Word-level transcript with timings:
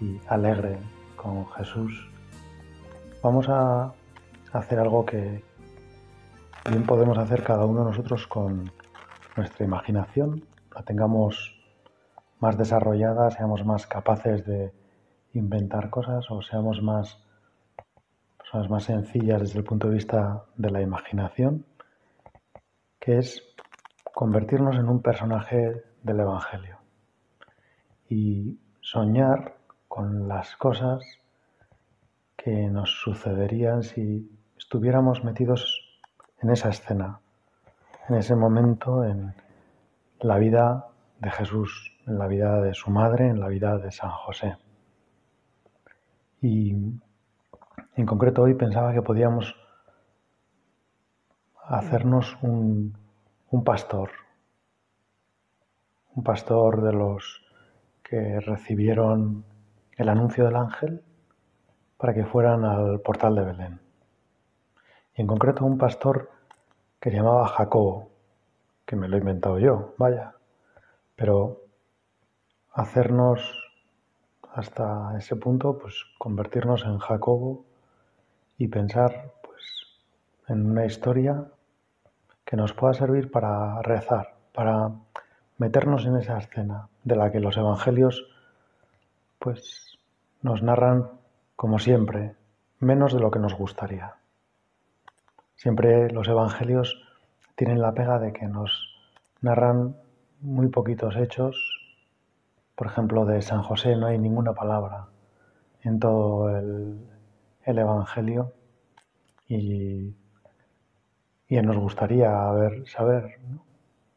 y 0.00 0.20
alegre 0.28 0.78
con 1.16 1.46
Jesús, 1.52 2.10
vamos 3.22 3.48
a 3.48 3.92
hacer 4.52 4.78
algo 4.78 5.04
que 5.04 5.42
bien 6.68 6.84
podemos 6.84 7.18
hacer 7.18 7.42
cada 7.42 7.64
uno 7.64 7.80
de 7.80 7.90
nosotros 7.90 8.26
con 8.26 8.70
nuestra 9.36 9.64
imaginación, 9.64 10.44
la 10.74 10.82
tengamos 10.82 11.54
más 12.40 12.56
desarrollada, 12.58 13.30
seamos 13.30 13.64
más 13.64 13.86
capaces 13.86 14.44
de 14.44 14.72
inventar 15.32 15.90
cosas 15.90 16.30
o 16.30 16.42
seamos 16.42 16.82
más 16.82 17.18
personas 18.38 18.70
más 18.70 18.84
sencillas 18.84 19.40
desde 19.40 19.58
el 19.58 19.64
punto 19.64 19.88
de 19.88 19.94
vista 19.94 20.44
de 20.56 20.70
la 20.70 20.80
imaginación 20.80 21.64
que 23.00 23.18
es 23.18 23.42
convertirnos 24.14 24.76
en 24.76 24.88
un 24.88 25.00
personaje 25.00 25.84
del 26.02 26.20
Evangelio. 26.20 26.78
Y 28.08 28.58
soñar 28.80 29.55
con 29.96 30.28
las 30.28 30.54
cosas 30.56 31.02
que 32.36 32.68
nos 32.68 33.00
sucederían 33.00 33.82
si 33.82 34.30
estuviéramos 34.58 35.24
metidos 35.24 35.98
en 36.42 36.50
esa 36.50 36.68
escena, 36.68 37.20
en 38.06 38.16
ese 38.16 38.36
momento, 38.36 39.04
en 39.04 39.32
la 40.20 40.36
vida 40.36 40.88
de 41.18 41.30
Jesús, 41.30 41.96
en 42.06 42.18
la 42.18 42.26
vida 42.26 42.60
de 42.60 42.74
su 42.74 42.90
madre, 42.90 43.28
en 43.28 43.40
la 43.40 43.48
vida 43.48 43.78
de 43.78 43.90
San 43.90 44.10
José. 44.10 44.58
Y 46.42 46.72
en 47.94 48.06
concreto 48.06 48.42
hoy 48.42 48.52
pensaba 48.52 48.92
que 48.92 49.00
podíamos 49.00 49.56
hacernos 51.64 52.36
un, 52.42 52.94
pastor, 53.64 54.10
un 56.14 56.22
pastor 56.22 56.82
de 56.82 56.92
los 56.92 57.42
que 58.02 58.40
recibieron 58.40 59.55
el 59.96 60.08
anuncio 60.08 60.44
del 60.44 60.56
ángel 60.56 61.02
para 61.96 62.14
que 62.14 62.24
fueran 62.24 62.64
al 62.64 63.00
portal 63.00 63.34
de 63.34 63.44
Belén. 63.44 63.80
Y 65.14 65.22
en 65.22 65.26
concreto 65.26 65.64
un 65.64 65.78
pastor 65.78 66.30
que 67.00 67.10
se 67.10 67.16
llamaba 67.16 67.48
Jacobo, 67.48 68.10
que 68.84 68.96
me 68.96 69.08
lo 69.08 69.16
he 69.16 69.20
inventado 69.20 69.58
yo, 69.58 69.94
vaya, 69.98 70.34
pero 71.14 71.62
hacernos 72.72 73.40
hasta 74.52 75.16
ese 75.18 75.36
punto, 75.36 75.78
pues 75.78 76.04
convertirnos 76.18 76.84
en 76.84 76.98
Jacobo 76.98 77.64
y 78.58 78.68
pensar 78.68 79.32
pues 79.42 79.62
en 80.48 80.70
una 80.70 80.84
historia 80.84 81.46
que 82.44 82.56
nos 82.56 82.72
pueda 82.72 82.94
servir 82.94 83.30
para 83.30 83.82
rezar, 83.82 84.34
para 84.54 84.92
meternos 85.58 86.06
en 86.06 86.16
esa 86.16 86.38
escena 86.38 86.88
de 87.04 87.16
la 87.16 87.30
que 87.32 87.40
los 87.40 87.56
evangelios 87.56 88.26
pues 89.38 89.85
nos 90.46 90.62
narran 90.62 91.10
como 91.56 91.78
siempre, 91.78 92.34
menos 92.78 93.12
de 93.12 93.20
lo 93.20 93.30
que 93.30 93.38
nos 93.38 93.54
gustaría. 93.54 94.14
Siempre 95.56 96.10
los 96.10 96.28
evangelios 96.28 97.02
tienen 97.56 97.82
la 97.82 97.92
pega 97.92 98.18
de 98.18 98.32
que 98.32 98.46
nos 98.46 98.70
narran 99.42 99.96
muy 100.40 100.68
poquitos 100.68 101.16
hechos. 101.16 101.56
Por 102.74 102.86
ejemplo, 102.86 103.26
de 103.26 103.42
San 103.42 103.62
José 103.62 103.96
no 103.96 104.06
hay 104.06 104.18
ninguna 104.18 104.54
palabra 104.54 105.08
en 105.82 105.98
todo 105.98 106.56
el, 106.56 107.06
el 107.64 107.78
evangelio 107.78 108.52
y 109.48 110.14
y 111.48 111.56
nos 111.60 111.76
gustaría 111.76 112.50
ver, 112.50 112.88
saber 112.88 113.38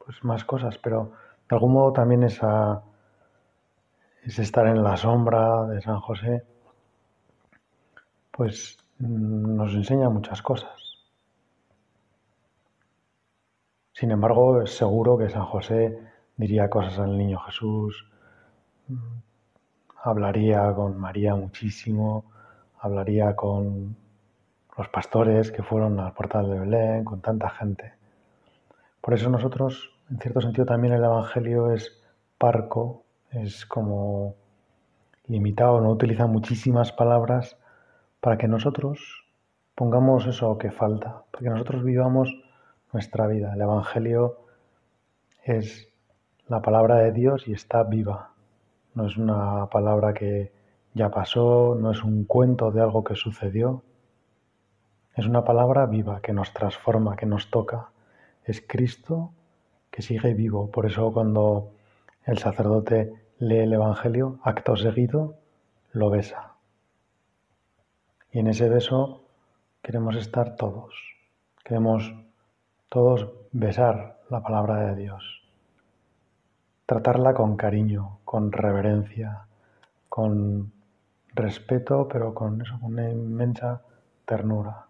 pues 0.04 0.24
más 0.24 0.44
cosas, 0.46 0.78
pero 0.80 1.12
de 1.50 1.56
algún 1.56 1.74
modo 1.74 1.94
también 1.94 2.24
esa, 2.24 2.82
ese 4.24 4.42
estar 4.42 4.68
en 4.68 4.84
la 4.84 4.98
sombra 4.98 5.66
de 5.68 5.82
San 5.82 6.00
José, 6.00 6.44
pues 8.32 8.78
nos 9.00 9.74
enseña 9.74 10.10
muchas 10.10 10.42
cosas. 10.42 10.80
Sin 13.94 14.12
embargo, 14.12 14.62
es 14.62 14.78
seguro 14.78 15.18
que 15.18 15.30
San 15.30 15.46
José 15.46 16.00
diría 16.38 16.70
cosas 16.70 17.00
al 17.00 17.18
niño 17.18 17.40
Jesús, 17.40 18.10
hablaría 20.04 20.74
con 20.74 20.98
María 20.98 21.36
muchísimo, 21.36 22.32
hablaría 22.80 23.36
con 23.36 23.98
los 24.78 24.88
pastores 24.88 25.52
que 25.52 25.64
fueron 25.64 26.00
al 26.00 26.14
portal 26.14 26.50
de 26.50 26.60
Belén, 26.60 27.04
con 27.04 27.20
tanta 27.22 27.50
gente. 27.50 27.94
Por 29.02 29.14
eso 29.14 29.30
nosotros, 29.30 29.92
en 30.10 30.20
cierto 30.20 30.40
sentido, 30.40 30.66
también 30.66 30.94
el 30.94 31.04
Evangelio 31.04 31.72
es 31.74 32.02
parco, 32.38 33.04
es 33.32 33.66
como 33.66 34.36
limitado, 35.28 35.82
no 35.82 35.92
utiliza 35.92 36.28
muchísimas 36.28 36.92
palabras 36.92 37.58
para 38.20 38.38
que 38.38 38.48
nosotros 38.48 39.26
pongamos 39.76 40.26
eso 40.26 40.58
que 40.58 40.72
falta, 40.72 41.24
para 41.32 41.44
que 41.44 41.50
nosotros 41.50 41.84
vivamos 41.84 42.34
nuestra 42.92 43.28
vida. 43.28 43.54
El 43.54 43.62
Evangelio 43.62 44.40
es 45.44 45.88
la 46.48 46.62
palabra 46.62 46.98
de 46.98 47.12
Dios 47.12 47.48
y 47.48 47.54
está 47.54 47.84
viva. 47.84 48.34
No 48.96 49.06
es 49.06 49.18
una 49.18 49.68
palabra 49.68 50.14
que 50.14 50.52
ya 50.94 51.10
pasó, 51.10 51.76
no 51.80 51.92
es 51.92 52.04
un 52.04 52.26
cuento 52.26 52.72
de 52.72 52.82
algo 52.82 53.04
que 53.04 53.16
sucedió, 53.16 53.84
es 55.16 55.28
una 55.28 55.44
palabra 55.44 55.86
viva 55.86 56.22
que 56.22 56.34
nos 56.34 56.54
transforma, 56.54 57.16
que 57.16 57.26
nos 57.26 57.52
toca. 57.52 57.92
Es 58.46 58.64
Cristo 58.66 59.32
que 59.92 60.02
sigue 60.02 60.34
vivo. 60.34 60.72
Por 60.72 60.86
eso 60.86 61.12
cuando 61.12 61.72
el 62.26 62.38
sacerdote 62.38 63.14
lee 63.40 63.60
el 63.60 63.74
Evangelio, 63.74 64.40
acto 64.44 64.76
seguido, 64.76 65.36
lo 65.92 66.10
besa. 66.10 66.56
Y 68.32 68.40
en 68.40 68.48
ese 68.48 68.70
beso 68.70 69.24
queremos 69.82 70.16
estar 70.16 70.56
todos. 70.56 70.94
Queremos 71.64 72.14
todos 72.90 73.30
besar 73.52 74.20
la 74.30 74.42
palabra 74.42 74.88
de 74.88 74.96
Dios. 74.96 75.44
Tratarla 76.86 77.34
con 77.34 77.56
cariño, 77.56 78.20
con 78.26 78.52
reverencia, 78.52 79.46
con 80.08 80.72
respeto, 81.34 82.08
pero 82.08 82.34
con 82.34 82.62
eso, 82.62 82.80
con 82.80 82.94
una 82.94 83.10
inmensa 83.10 83.82
ternura. 84.26 84.88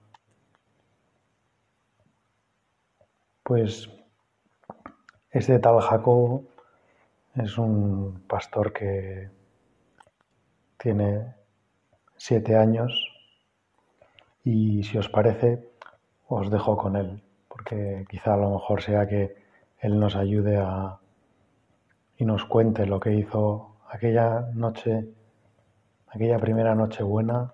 Pues 3.43 3.89
este 5.31 5.59
tal 5.59 5.79
Jacobo 5.81 6.43
es 7.39 7.57
un 7.57 8.23
pastor 8.27 8.73
que 8.73 9.29
tiene 10.77 11.35
siete 12.17 12.55
años 12.55 12.91
y 14.43 14.83
si 14.83 14.97
os 14.97 15.09
parece 15.09 15.69
os 16.27 16.49
dejo 16.51 16.77
con 16.77 16.95
él 16.95 17.23
porque 17.47 18.05
quizá 18.09 18.33
a 18.33 18.37
lo 18.37 18.51
mejor 18.51 18.81
sea 18.81 19.07
que 19.07 19.35
él 19.79 19.99
nos 19.99 20.15
ayude 20.15 20.57
a 20.57 20.99
y 22.17 22.25
nos 22.25 22.43
cuente 22.45 22.85
lo 22.85 22.99
que 22.99 23.13
hizo 23.13 23.77
aquella 23.89 24.41
noche, 24.53 25.07
aquella 26.07 26.37
primera 26.37 26.75
noche 26.75 27.03
buena 27.03 27.53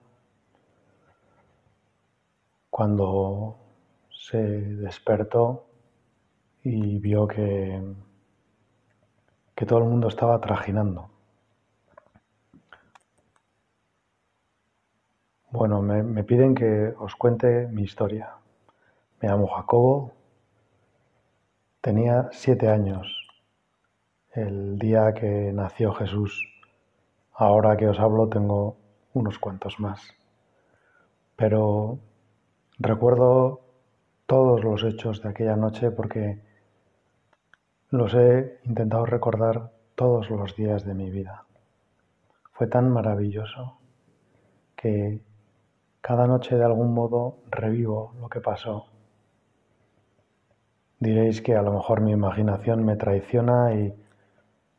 cuando 2.71 3.57
se 4.09 4.39
despertó 4.39 5.68
y 6.63 6.98
vio 6.98 7.27
que, 7.27 7.80
que 9.56 9.66
todo 9.66 9.80
el 9.80 9.86
mundo 9.86 10.10
estaba 10.10 10.40
trajinando. 10.42 11.10
Bueno, 15.52 15.81
me, 15.81 16.04
me, 16.04 16.24
piden 16.24 16.54
que 16.54 16.94
os 17.00 17.16
cuente 17.16 17.68
mi 17.68 17.84
historia. 17.84 18.36
Me 19.22 19.30
llamo 19.30 19.48
Jacobo, 19.48 20.12
tenía 21.80 22.30
siete 22.34 22.68
años 22.68 23.25
el 24.34 24.78
día 24.78 25.13
que 25.13 25.54
nació 25.54 25.94
Jesús. 25.94 26.46
Ahora 27.31 27.78
que 27.78 27.88
os 27.88 28.00
hablo 28.00 28.28
tengo 28.28 28.75
unos 29.13 29.40
cuantos 29.40 29.80
más. 29.80 30.02
Pero 31.38 32.00
recuerdo 32.78 33.62
todos 34.25 34.63
los 34.63 34.84
hechos 34.84 35.22
de 35.22 35.30
aquella 35.30 35.56
noche 35.56 35.92
porque 35.92 36.42
los 37.89 38.13
he 38.15 38.59
intentado 38.63 39.05
recordar 39.05 39.71
todos 39.95 40.29
los 40.29 40.55
días 40.55 40.85
de 40.85 40.93
mi 40.93 41.09
vida. 41.09 41.45
fue 42.51 42.67
tan 42.67 42.89
maravilloso 42.89 43.77
que 44.75 45.21
cada 46.01 46.25
noche 46.25 46.55
de 46.55 46.63
algún 46.63 46.93
modo 46.93 47.39
revivo 47.49 48.13
lo 48.19 48.29
que 48.29 48.39
pasó. 48.39 48.85
Diréis 50.99 51.41
que 51.41 51.55
a 51.55 51.61
lo 51.61 51.73
mejor 51.73 52.01
mi 52.01 52.11
imaginación 52.11 52.85
me 52.85 52.95
traiciona 52.95 53.73
y, 53.73 53.93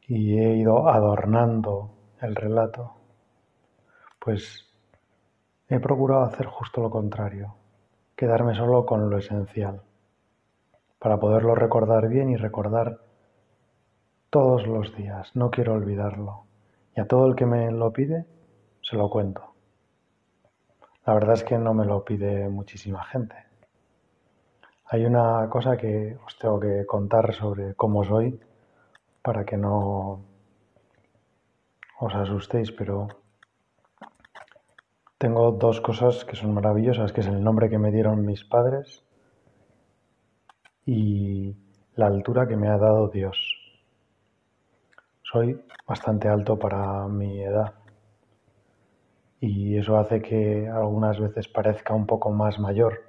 y 0.08 0.38
he 0.38 0.56
ido 0.56 0.88
adornando 0.88 1.90
el 2.20 2.34
relato. 2.34 2.94
Pues 4.18 4.66
he 5.68 5.78
procurado 5.80 6.22
hacer 6.22 6.46
justo 6.46 6.80
lo 6.80 6.90
contrario, 6.90 7.56
quedarme 8.14 8.54
solo 8.54 8.86
con 8.86 9.10
lo 9.10 9.18
esencial, 9.18 9.82
para 11.06 11.20
poderlo 11.20 11.54
recordar 11.54 12.08
bien 12.08 12.30
y 12.30 12.36
recordar 12.36 12.98
todos 14.28 14.66
los 14.66 14.92
días, 14.96 15.30
no 15.36 15.52
quiero 15.52 15.74
olvidarlo. 15.74 16.46
Y 16.96 17.00
a 17.00 17.06
todo 17.06 17.28
el 17.28 17.36
que 17.36 17.46
me 17.46 17.70
lo 17.70 17.92
pide, 17.92 18.26
se 18.82 18.96
lo 18.96 19.08
cuento. 19.08 19.54
La 21.04 21.14
verdad 21.14 21.34
es 21.34 21.44
que 21.44 21.58
no 21.58 21.74
me 21.74 21.84
lo 21.84 22.04
pide 22.04 22.48
muchísima 22.48 23.04
gente. 23.04 23.36
Hay 24.86 25.04
una 25.04 25.48
cosa 25.48 25.76
que 25.76 26.18
os 26.26 26.36
tengo 26.40 26.58
que 26.58 26.84
contar 26.86 27.32
sobre 27.34 27.76
cómo 27.76 28.02
soy 28.02 28.40
para 29.22 29.44
que 29.44 29.56
no 29.56 30.24
os 32.00 32.14
asustéis, 32.16 32.72
pero 32.72 33.06
tengo 35.18 35.52
dos 35.52 35.80
cosas 35.80 36.24
que 36.24 36.34
son 36.34 36.52
maravillosas, 36.52 37.12
que 37.12 37.20
es 37.20 37.28
el 37.28 37.44
nombre 37.44 37.70
que 37.70 37.78
me 37.78 37.92
dieron 37.92 38.26
mis 38.26 38.42
padres 38.42 39.05
y 40.86 41.56
la 41.96 42.06
altura 42.06 42.46
que 42.46 42.56
me 42.56 42.68
ha 42.68 42.78
dado 42.78 43.08
Dios. 43.08 43.36
Soy 45.22 45.60
bastante 45.86 46.28
alto 46.28 46.56
para 46.56 47.08
mi 47.08 47.42
edad 47.42 47.74
y 49.40 49.76
eso 49.76 49.98
hace 49.98 50.22
que 50.22 50.68
algunas 50.68 51.18
veces 51.18 51.48
parezca 51.48 51.92
un 51.92 52.06
poco 52.06 52.30
más 52.30 52.58
mayor. 52.60 53.02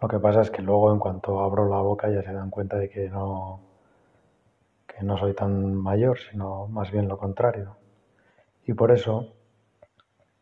Lo 0.00 0.08
que 0.08 0.18
pasa 0.18 0.40
es 0.40 0.50
que 0.50 0.62
luego 0.62 0.92
en 0.92 0.98
cuanto 0.98 1.40
abro 1.40 1.68
la 1.68 1.80
boca 1.80 2.10
ya 2.10 2.22
se 2.22 2.32
dan 2.32 2.50
cuenta 2.50 2.78
de 2.78 2.88
que 2.88 3.08
no, 3.08 3.60
que 4.86 5.04
no 5.04 5.16
soy 5.18 5.34
tan 5.34 5.74
mayor, 5.74 6.18
sino 6.18 6.66
más 6.68 6.90
bien 6.90 7.06
lo 7.06 7.18
contrario. 7.18 7.76
Y 8.66 8.72
por 8.72 8.90
eso, 8.90 9.34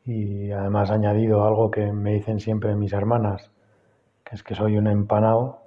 y 0.04 0.50
además 0.52 0.90
añadido 0.90 1.44
algo 1.44 1.70
que 1.70 1.92
me 1.92 2.14
dicen 2.14 2.40
siempre 2.40 2.74
mis 2.76 2.92
hermanas, 2.92 3.50
que 4.24 4.36
es 4.36 4.42
que 4.42 4.54
soy 4.54 4.78
un 4.78 4.86
empanado, 4.86 5.59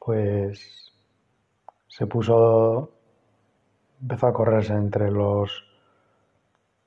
pues 0.00 0.92
se 1.88 2.06
puso 2.06 2.90
empezó 4.00 4.26
a 4.26 4.32
correrse 4.32 4.72
entre 4.72 5.10
los 5.10 5.64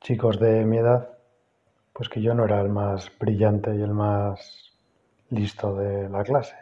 chicos 0.01 0.39
de 0.39 0.65
mi 0.65 0.77
edad, 0.77 1.09
pues 1.93 2.09
que 2.09 2.21
yo 2.21 2.33
no 2.33 2.45
era 2.45 2.59
el 2.61 2.69
más 2.69 3.11
brillante 3.19 3.75
y 3.75 3.81
el 3.81 3.93
más 3.93 4.71
listo 5.29 5.75
de 5.75 6.09
la 6.09 6.23
clase. 6.23 6.55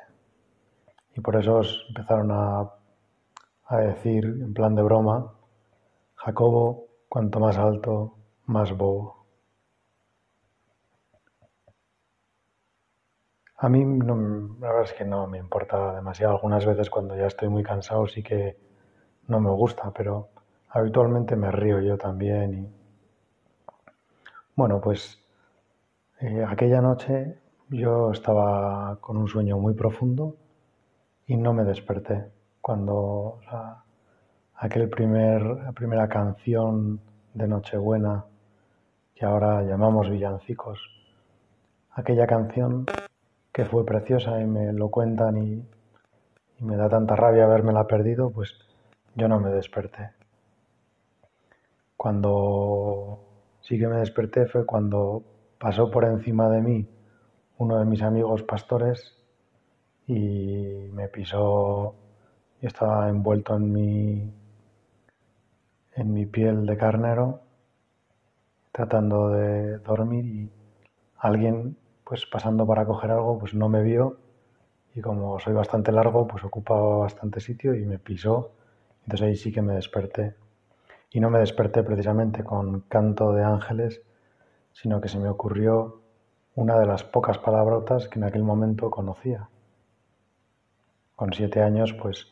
Y 1.16 1.22
por 1.22 1.36
eso 1.38 1.62
empezaron 1.88 2.32
a, 2.32 2.70
a 3.66 3.78
decir, 3.78 4.26
en 4.26 4.54
plan 4.54 4.76
de 4.76 4.84
broma, 4.84 5.34
Jacobo, 6.16 6.88
cuanto 7.10 7.40
más 7.40 7.58
alto, 7.58 8.16
más 8.46 8.76
bobo. 8.76 9.21
A 13.64 13.70
mí 13.70 13.86
no, 13.86 14.58
la 14.60 14.70
verdad 14.70 14.86
es 14.86 14.94
que 14.94 15.06
no 15.06 15.28
me 15.28 15.38
importa 15.38 15.94
demasiado. 15.94 16.34
Algunas 16.34 16.66
veces 16.66 16.90
cuando 16.90 17.16
ya 17.16 17.28
estoy 17.28 17.48
muy 17.48 17.62
cansado 17.62 18.08
sí 18.08 18.24
que 18.24 18.58
no 19.28 19.40
me 19.40 19.52
gusta, 19.52 19.92
pero 19.96 20.30
habitualmente 20.70 21.36
me 21.36 21.52
río 21.52 21.80
yo 21.80 21.96
también. 21.96 22.54
Y... 22.56 22.68
Bueno, 24.56 24.82
pues 24.82 25.24
eh, 26.22 26.44
aquella 26.44 26.82
noche 26.82 27.38
yo 27.70 28.10
estaba 28.12 28.98
con 29.00 29.18
un 29.18 29.28
sueño 29.28 29.60
muy 29.60 29.76
profundo 29.76 30.38
y 31.28 31.38
no 31.38 31.54
me 31.54 31.64
desperté. 31.64 32.32
Cuando 32.62 33.42
aquel 34.56 34.90
primer, 34.90 35.72
primera 35.76 36.10
canción 36.10 37.00
de 37.36 37.48
Nochebuena, 37.48 38.26
que 39.14 39.24
ahora 39.24 39.62
llamamos 39.62 40.10
villancicos, 40.10 40.80
aquella 41.92 42.26
canción 42.26 42.88
que 43.52 43.66
fue 43.66 43.86
preciosa 43.86 44.40
y 44.40 44.46
me 44.46 44.72
lo 44.74 44.90
cuentan 44.90 45.38
y, 45.38 45.66
me 46.60 46.78
da 46.78 46.88
tanta 46.90 47.16
rabia 47.16 47.46
haberme 47.46 47.74
perdido, 47.86 48.30
pues 48.30 48.54
yo 49.16 49.28
no 49.28 49.40
me 49.40 49.50
desperté. 49.50 50.12
Cuando 51.98 53.20
sí 53.62 53.80
que 53.80 53.88
me 53.88 53.98
desperté 53.98 54.46
fue 54.46 54.66
cuando 54.66 55.24
pasó 55.60 55.90
por 55.90 56.06
encima 56.06 56.50
de 56.50 56.62
mí 56.62 56.88
uno 57.58 57.78
de 57.80 57.86
mis 57.86 58.02
amigos 58.02 58.44
pastores 58.44 59.16
y 60.08 60.90
me 60.94 61.08
pisó 61.08 61.96
y 62.62 62.68
estaba 62.68 63.10
envuelto 63.10 63.56
en 63.56 63.72
mi 63.72 64.34
en 65.96 66.14
mi 66.14 66.26
piel 66.26 66.66
de 66.66 66.78
carnero 66.78 67.42
tratando 68.72 69.30
de 69.30 69.78
dormir 69.80 70.26
y 70.26 70.52
alguien 71.18 71.78
pues 72.12 72.26
pasando 72.26 72.68
para 72.68 72.86
coger 72.86 73.12
algo 73.12 73.40
pues 73.40 73.54
no 73.54 73.70
me 73.70 73.82
vio 73.82 74.18
y 74.94 75.00
como 75.00 75.40
soy 75.40 75.54
bastante 75.54 75.94
largo 75.94 76.28
pues 76.28 76.44
ocupaba 76.44 76.98
bastante 76.98 77.40
sitio 77.40 77.74
y 77.74 77.86
me 77.86 78.00
pisó 78.00 78.52
entonces 79.06 79.28
ahí 79.28 79.36
sí 79.38 79.54
que 79.54 79.62
me 79.62 79.76
desperté 79.76 80.36
y 81.10 81.22
no 81.22 81.30
me 81.30 81.40
desperté 81.40 81.84
precisamente 81.84 82.44
con 82.44 82.82
canto 82.82 83.32
de 83.32 83.46
ángeles, 83.46 84.02
sino 84.74 85.00
que 85.00 85.08
se 85.08 85.20
me 85.20 85.30
ocurrió 85.30 86.02
una 86.56 86.78
de 86.80 86.86
las 86.86 87.06
pocas 87.06 87.38
palabrotas 87.38 88.08
que 88.08 88.20
en 88.20 88.26
aquel 88.26 88.44
momento 88.44 88.90
conocía. 88.90 89.50
Con 91.16 91.34
siete 91.34 91.62
años, 91.62 91.94
pues 91.94 92.28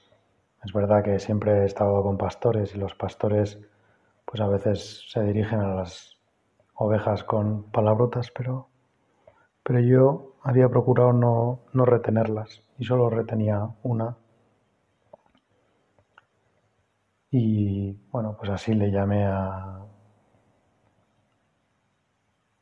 es 0.64 0.74
verdad 0.74 1.04
que 1.04 1.20
siempre 1.20 1.62
he 1.62 1.66
estado 1.66 2.02
con 2.04 2.18
pastores 2.18 2.76
y 2.76 2.78
los 2.80 2.96
pastores 2.96 3.60
pues 4.26 4.42
a 4.42 4.48
veces 4.48 5.06
se 5.10 5.24
dirigen 5.24 5.60
a 5.60 5.76
las 5.76 6.18
ovejas 6.76 7.24
con 7.24 7.64
palabrotas, 7.72 8.32
pero, 8.32 8.68
pero 9.70 9.82
yo 9.82 10.34
había 10.42 10.68
procurado 10.68 11.14
no, 11.14 11.60
no 11.74 11.86
retenerlas 11.86 12.64
y 12.80 12.86
solo 12.86 13.08
retenía 13.08 13.70
una 13.84 14.18
Y 17.30 17.92
bueno, 18.12 18.36
pues 18.36 18.50
así 18.50 18.74
le 18.74 18.90
llamé 18.90 19.28
a, 19.28 19.86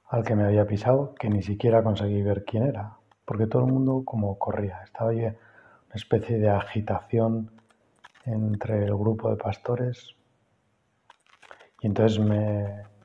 al 0.09 0.23
que 0.25 0.35
me 0.35 0.43
había 0.43 0.67
pisado, 0.67 1.15
que 1.15 1.29
ni 1.29 1.41
siquiera 1.41 1.81
conseguí 1.81 2.21
ver 2.21 2.43
quién 2.43 2.63
era, 2.63 2.97
porque 3.23 3.47
todo 3.47 3.65
el 3.65 3.71
mundo 3.71 4.03
como 4.03 4.37
corría. 4.37 4.81
Estaba 4.83 5.11
ahí 5.11 5.19
una 5.19 5.95
especie 5.95 6.37
de 6.39 6.49
agitación 6.49 7.51
entre 8.25 8.83
el 8.83 8.97
grupo 8.97 9.29
de 9.29 9.37
pastores. 9.37 10.13
Y 11.79 11.87
entonces 11.87 12.19
me 12.19 12.96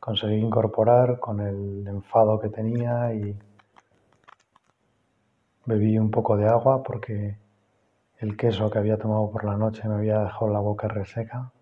conseguí 0.00 0.36
incorporar 0.36 1.20
con 1.20 1.40
el 1.40 1.86
enfado 1.86 2.40
que 2.40 2.48
tenía 2.48 3.14
y 3.14 3.38
bebí 5.66 5.98
un 5.98 6.10
poco 6.10 6.36
de 6.36 6.48
agua 6.48 6.82
porque 6.82 7.38
el 8.18 8.36
queso 8.36 8.70
que 8.70 8.78
había 8.78 8.98
tomado 8.98 9.30
por 9.30 9.44
la 9.44 9.56
noche 9.56 9.86
me 9.86 9.94
había 9.94 10.20
dejado 10.20 10.48
la 10.48 10.58
boca 10.58 10.88
reseca 10.88 11.52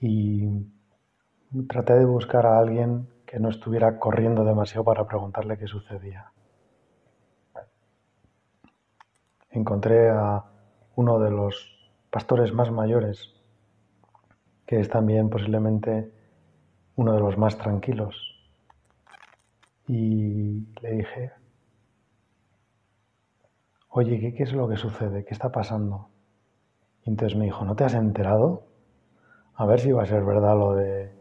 y 0.00 0.66
traté 1.68 1.94
de 1.94 2.04
buscar 2.04 2.46
a 2.46 2.58
alguien 2.58 3.08
que 3.24 3.38
no 3.38 3.48
estuviera 3.48 3.98
corriendo 3.98 4.44
demasiado 4.44 4.84
para 4.84 5.06
preguntarle 5.06 5.56
qué 5.56 5.66
sucedía. 5.66 6.32
Encontré 9.50 10.10
a 10.10 10.44
uno 10.96 11.18
de 11.18 11.30
los 11.30 11.90
pastores 12.10 12.52
más 12.52 12.70
mayores, 12.70 13.34
que 14.66 14.80
es 14.80 14.88
también 14.88 15.30
posiblemente 15.30 16.12
uno 16.96 17.12
de 17.12 17.20
los 17.20 17.38
más 17.38 17.56
tranquilos, 17.56 18.36
y 19.88 20.66
le 20.80 20.90
dije, 20.90 21.32
oye, 23.90 24.34
¿qué, 24.34 24.42
es 24.42 24.52
lo 24.52 24.68
que 24.68 24.76
sucede? 24.76 25.24
¿Qué 25.24 25.32
está 25.32 25.50
pasando? 25.50 26.08
Y 27.04 27.10
entonces 27.10 27.38
me 27.38 27.44
dijo, 27.44 27.64
¿no 27.64 27.76
te 27.76 27.84
has 27.84 27.94
enterado? 27.94 28.64
A 29.54 29.64
ver 29.64 29.80
si 29.80 29.92
va 29.92 30.02
a 30.02 30.06
ser 30.06 30.24
verdad 30.24 30.56
lo 30.56 30.74
de 30.74 31.14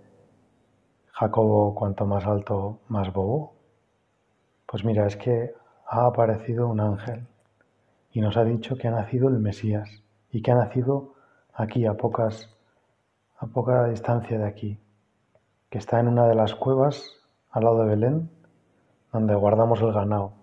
Jacobo, 1.11 1.75
cuanto 1.75 2.05
más 2.05 2.25
alto, 2.25 2.79
más 2.87 3.13
bobo. 3.13 3.53
Pues 4.65 4.83
mira, 4.83 5.05
es 5.05 5.15
que 5.15 5.53
ha 5.87 6.05
aparecido 6.05 6.67
un 6.67 6.79
ángel 6.79 7.27
y 8.11 8.21
nos 8.21 8.35
ha 8.35 8.43
dicho 8.43 8.75
que 8.77 8.87
ha 8.87 8.91
nacido 8.91 9.29
el 9.29 9.39
Mesías 9.39 10.03
y 10.31 10.41
que 10.41 10.51
ha 10.51 10.55
nacido 10.55 11.13
aquí 11.53 11.85
a 11.85 11.93
pocas 11.93 12.49
a 13.37 13.47
poca 13.47 13.85
distancia 13.85 14.37
de 14.37 14.47
aquí, 14.47 14.79
que 15.69 15.77
está 15.77 15.99
en 15.99 16.07
una 16.07 16.27
de 16.27 16.35
las 16.35 16.55
cuevas 16.55 17.21
al 17.51 17.63
lado 17.63 17.79
de 17.79 17.87
Belén, 17.87 18.29
donde 19.11 19.35
guardamos 19.35 19.81
el 19.81 19.93
ganado, 19.93 20.33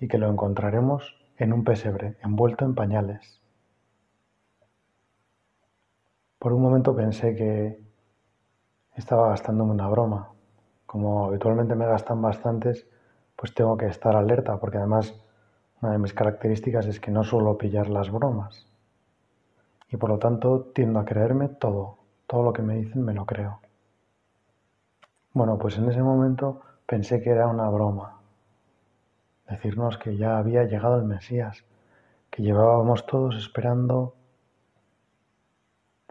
y 0.00 0.08
que 0.08 0.18
lo 0.18 0.28
encontraremos 0.28 1.16
en 1.36 1.52
un 1.52 1.64
pesebre, 1.64 2.16
envuelto 2.22 2.64
en 2.64 2.74
pañales. 2.74 3.40
Por 6.38 6.52
un 6.52 6.62
momento 6.62 6.94
pensé 6.94 7.36
que, 7.36 7.80
estaba 8.96 9.28
gastándome 9.28 9.72
una 9.72 9.88
broma. 9.88 10.32
Como 10.86 11.24
habitualmente 11.26 11.74
me 11.74 11.86
gastan 11.86 12.20
bastantes, 12.20 12.86
pues 13.36 13.54
tengo 13.54 13.76
que 13.76 13.86
estar 13.86 14.14
alerta, 14.16 14.58
porque 14.58 14.76
además 14.76 15.14
una 15.80 15.92
de 15.92 15.98
mis 15.98 16.12
características 16.12 16.86
es 16.86 17.00
que 17.00 17.10
no 17.10 17.24
suelo 17.24 17.56
pillar 17.56 17.88
las 17.88 18.10
bromas. 18.10 18.66
Y 19.88 19.96
por 19.96 20.10
lo 20.10 20.18
tanto 20.18 20.72
tiendo 20.74 21.00
a 21.00 21.04
creerme 21.04 21.48
todo. 21.48 21.96
Todo 22.26 22.42
lo 22.42 22.52
que 22.52 22.62
me 22.62 22.76
dicen 22.76 23.02
me 23.02 23.14
lo 23.14 23.24
creo. 23.24 23.61
Bueno, 25.34 25.56
pues 25.56 25.78
en 25.78 25.88
ese 25.88 26.02
momento 26.02 26.60
pensé 26.84 27.22
que 27.22 27.30
era 27.30 27.46
una 27.46 27.66
broma. 27.70 28.20
Decirnos 29.48 29.96
que 29.96 30.18
ya 30.18 30.36
había 30.36 30.64
llegado 30.64 30.96
el 30.96 31.04
Mesías, 31.04 31.64
que 32.30 32.42
llevábamos 32.42 33.06
todos 33.06 33.36
esperando 33.36 34.14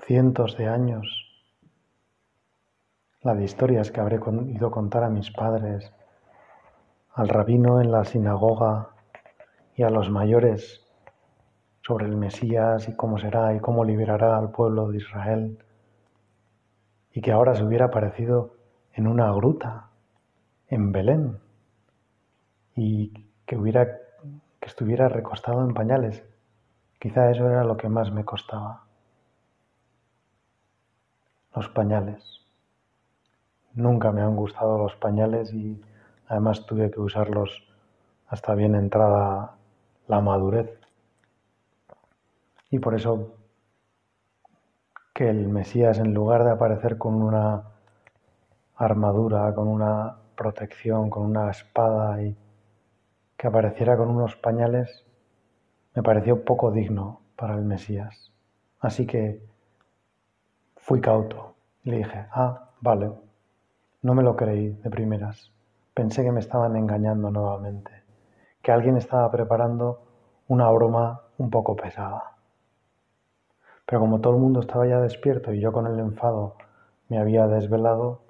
cientos 0.04 0.58
de 0.58 0.68
años. 0.68 1.28
La 3.22 3.36
de 3.36 3.44
historias 3.44 3.92
que 3.92 4.00
habré 4.00 4.20
ido 4.48 4.68
a 4.68 4.72
contar 4.72 5.04
a 5.04 5.10
mis 5.10 5.30
padres, 5.30 5.94
al 7.14 7.30
rabino 7.30 7.80
en 7.80 7.92
la 7.92 8.06
sinagoga 8.06 8.90
y 9.76 9.84
a 9.84 9.92
los 9.92 10.10
mayores 10.10 10.84
sobre 11.82 12.08
el 12.08 12.18
Mesías 12.18 12.88
y 12.88 12.96
cómo 12.96 13.20
será 13.20 13.54
y 13.54 13.60
cómo 13.60 13.86
liberará 13.86 14.36
al 14.38 14.50
pueblo 14.50 14.88
de 14.88 14.98
Israel, 14.98 15.64
y 17.14 17.22
que 17.22 17.32
ahora 17.32 17.54
se 17.54 17.64
hubiera 17.64 17.86
aparecido 17.86 18.61
en 18.94 19.08
una 19.08 19.32
gruta, 19.32 19.90
en 20.68 20.92
Belén, 20.92 21.40
y 22.76 23.28
que 23.46 23.58
hubiera 23.58 23.86
que 24.62 24.68
estuviera 24.68 25.10
recostado 25.10 25.62
en 25.62 25.74
pañales. 25.74 26.24
Quizá 27.00 27.32
eso 27.32 27.50
era 27.50 27.64
lo 27.64 27.78
que 27.78 27.90
más 27.90 28.12
me 28.12 28.24
costaba. 28.24 28.84
Los 31.56 31.68
pañales. 31.70 32.46
Nunca 33.74 34.12
me 34.12 34.22
han 34.22 34.36
gustado 34.36 34.78
los 34.78 34.96
pañales 34.96 35.52
y 35.52 35.82
además 36.28 36.66
tuve 36.66 36.92
que 36.92 37.00
usarlos 37.00 37.68
hasta 38.28 38.54
bien 38.54 38.76
entrada 38.76 39.56
la 40.08 40.22
madurez. 40.22 40.80
Y 42.70 42.80
por 42.80 42.94
eso 42.94 43.34
que 45.14 45.30
el 45.30 45.48
Mesías, 45.48 45.98
en 45.98 46.14
lugar 46.14 46.44
de 46.44 46.52
aparecer 46.52 46.98
con 46.98 47.16
una 47.22 47.64
armadura, 48.86 49.54
con 49.54 49.68
una 49.68 50.18
protección, 50.36 51.10
con 51.10 51.24
una 51.24 51.52
espada 51.52 52.22
y 52.22 52.36
que 53.38 53.48
apareciera 53.48 53.96
con 53.96 54.10
unos 54.10 54.36
pañales, 54.36 55.06
me 55.94 56.02
pareció 56.02 56.44
poco 56.44 56.72
digno 56.72 57.22
para 57.36 57.56
el 57.56 57.62
Mesías. 57.62 58.32
Así 58.80 59.06
que 59.06 59.44
fui 60.78 61.00
cauto 61.00 61.56
y 61.84 61.92
le 61.92 61.98
dije, 61.98 62.26
ah, 62.32 62.70
vale, 62.82 63.12
no 64.02 64.16
me 64.16 64.24
lo 64.24 64.36
creí 64.36 64.70
de 64.70 64.90
primeras. 64.90 65.52
Pensé 65.94 66.24
que 66.24 66.32
me 66.32 66.40
estaban 66.40 66.76
engañando 66.76 67.30
nuevamente, 67.30 67.92
que 68.64 68.72
alguien 68.72 68.98
estaba 68.98 69.30
preparando 69.30 70.02
una 70.48 70.70
broma 70.72 71.22
un 71.38 71.50
poco 71.52 71.76
pesada. 71.76 72.36
Pero 73.86 74.00
como 74.00 74.22
todo 74.22 74.34
el 74.34 74.40
mundo 74.40 74.62
estaba 74.62 74.88
ya 74.88 75.00
despierto 75.00 75.54
y 75.54 75.60
yo 75.60 75.72
con 75.72 75.86
el 75.86 76.00
enfado 76.00 76.56
me 77.10 77.20
había 77.20 77.46
desvelado, 77.48 78.22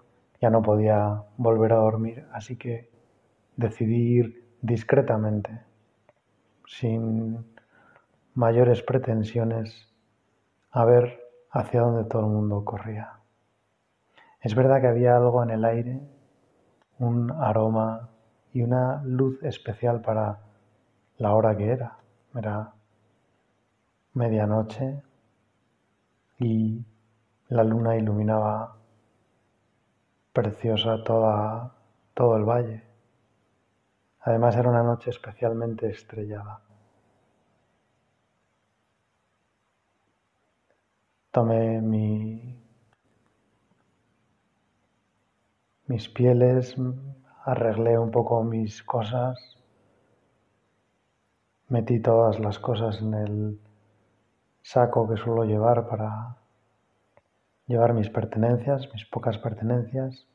ya 0.41 0.49
no 0.49 0.61
podía 0.61 1.23
volver 1.37 1.73
a 1.73 1.77
dormir, 1.77 2.25
así 2.33 2.57
que 2.57 2.89
decidí 3.55 4.17
ir 4.17 4.43
discretamente, 4.61 5.61
sin 6.65 7.45
mayores 8.33 8.81
pretensiones, 8.81 9.87
a 10.71 10.83
ver 10.85 11.21
hacia 11.51 11.81
dónde 11.81 12.09
todo 12.09 12.21
el 12.21 12.31
mundo 12.31 12.65
corría. 12.65 13.13
Es 14.39 14.55
verdad 14.55 14.81
que 14.81 14.87
había 14.87 15.15
algo 15.15 15.43
en 15.43 15.51
el 15.51 15.63
aire, 15.63 16.01
un 16.97 17.31
aroma 17.31 18.09
y 18.53 18.63
una 18.63 19.03
luz 19.03 19.41
especial 19.43 20.01
para 20.01 20.39
la 21.17 21.35
hora 21.35 21.55
que 21.55 21.71
era. 21.71 21.97
Era 22.35 22.73
medianoche 24.13 25.01
y 26.39 26.83
la 27.49 27.63
luna 27.63 27.97
iluminaba 27.97 28.80
preciosa 30.33 31.03
toda, 31.03 31.73
todo 32.13 32.37
el 32.37 32.43
valle. 32.43 32.83
Además 34.21 34.55
era 34.55 34.69
una 34.69 34.83
noche 34.83 35.09
especialmente 35.09 35.89
estrellada. 35.89 36.61
Tomé 41.31 41.81
mi, 41.81 42.61
mis 45.87 46.09
pieles, 46.09 46.75
arreglé 47.45 47.97
un 47.97 48.11
poco 48.11 48.43
mis 48.43 48.83
cosas, 48.83 49.57
metí 51.69 52.01
todas 52.01 52.39
las 52.39 52.59
cosas 52.59 53.01
en 53.01 53.13
el 53.13 53.59
saco 54.61 55.07
que 55.07 55.17
suelo 55.17 55.45
llevar 55.45 55.87
para 55.87 56.40
llevar 57.71 57.93
mis 57.93 58.09
pertenencias, 58.09 58.89
mis 58.93 59.05
pocas 59.05 59.37
pertenencias, 59.37 60.27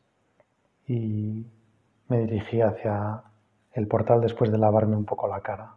y 0.87 1.47
me 2.09 2.19
dirigí 2.21 2.61
hacia 2.61 3.23
el 3.73 3.87
portal 3.87 4.21
después 4.21 4.51
de 4.51 4.59
lavarme 4.59 4.97
un 4.97 5.05
poco 5.05 5.29
la 5.29 5.41
cara. 5.41 5.75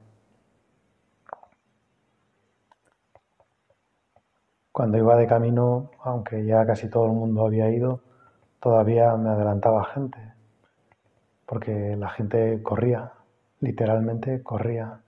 Cuando 4.71 4.97
iba 4.97 5.17
de 5.17 5.27
camino, 5.27 5.91
aunque 6.03 6.45
ya 6.45 6.65
casi 6.65 6.89
todo 6.89 7.05
el 7.05 7.11
mundo 7.11 7.45
había 7.45 7.69
ido, 7.69 8.01
todavía 8.61 9.15
me 9.17 9.29
adelantaba 9.29 9.83
gente, 9.85 10.19
porque 11.45 11.95
la 11.97 12.09
gente 12.09 12.61
corría, 12.63 13.11
literalmente 13.59 14.41
corría. 14.41 15.01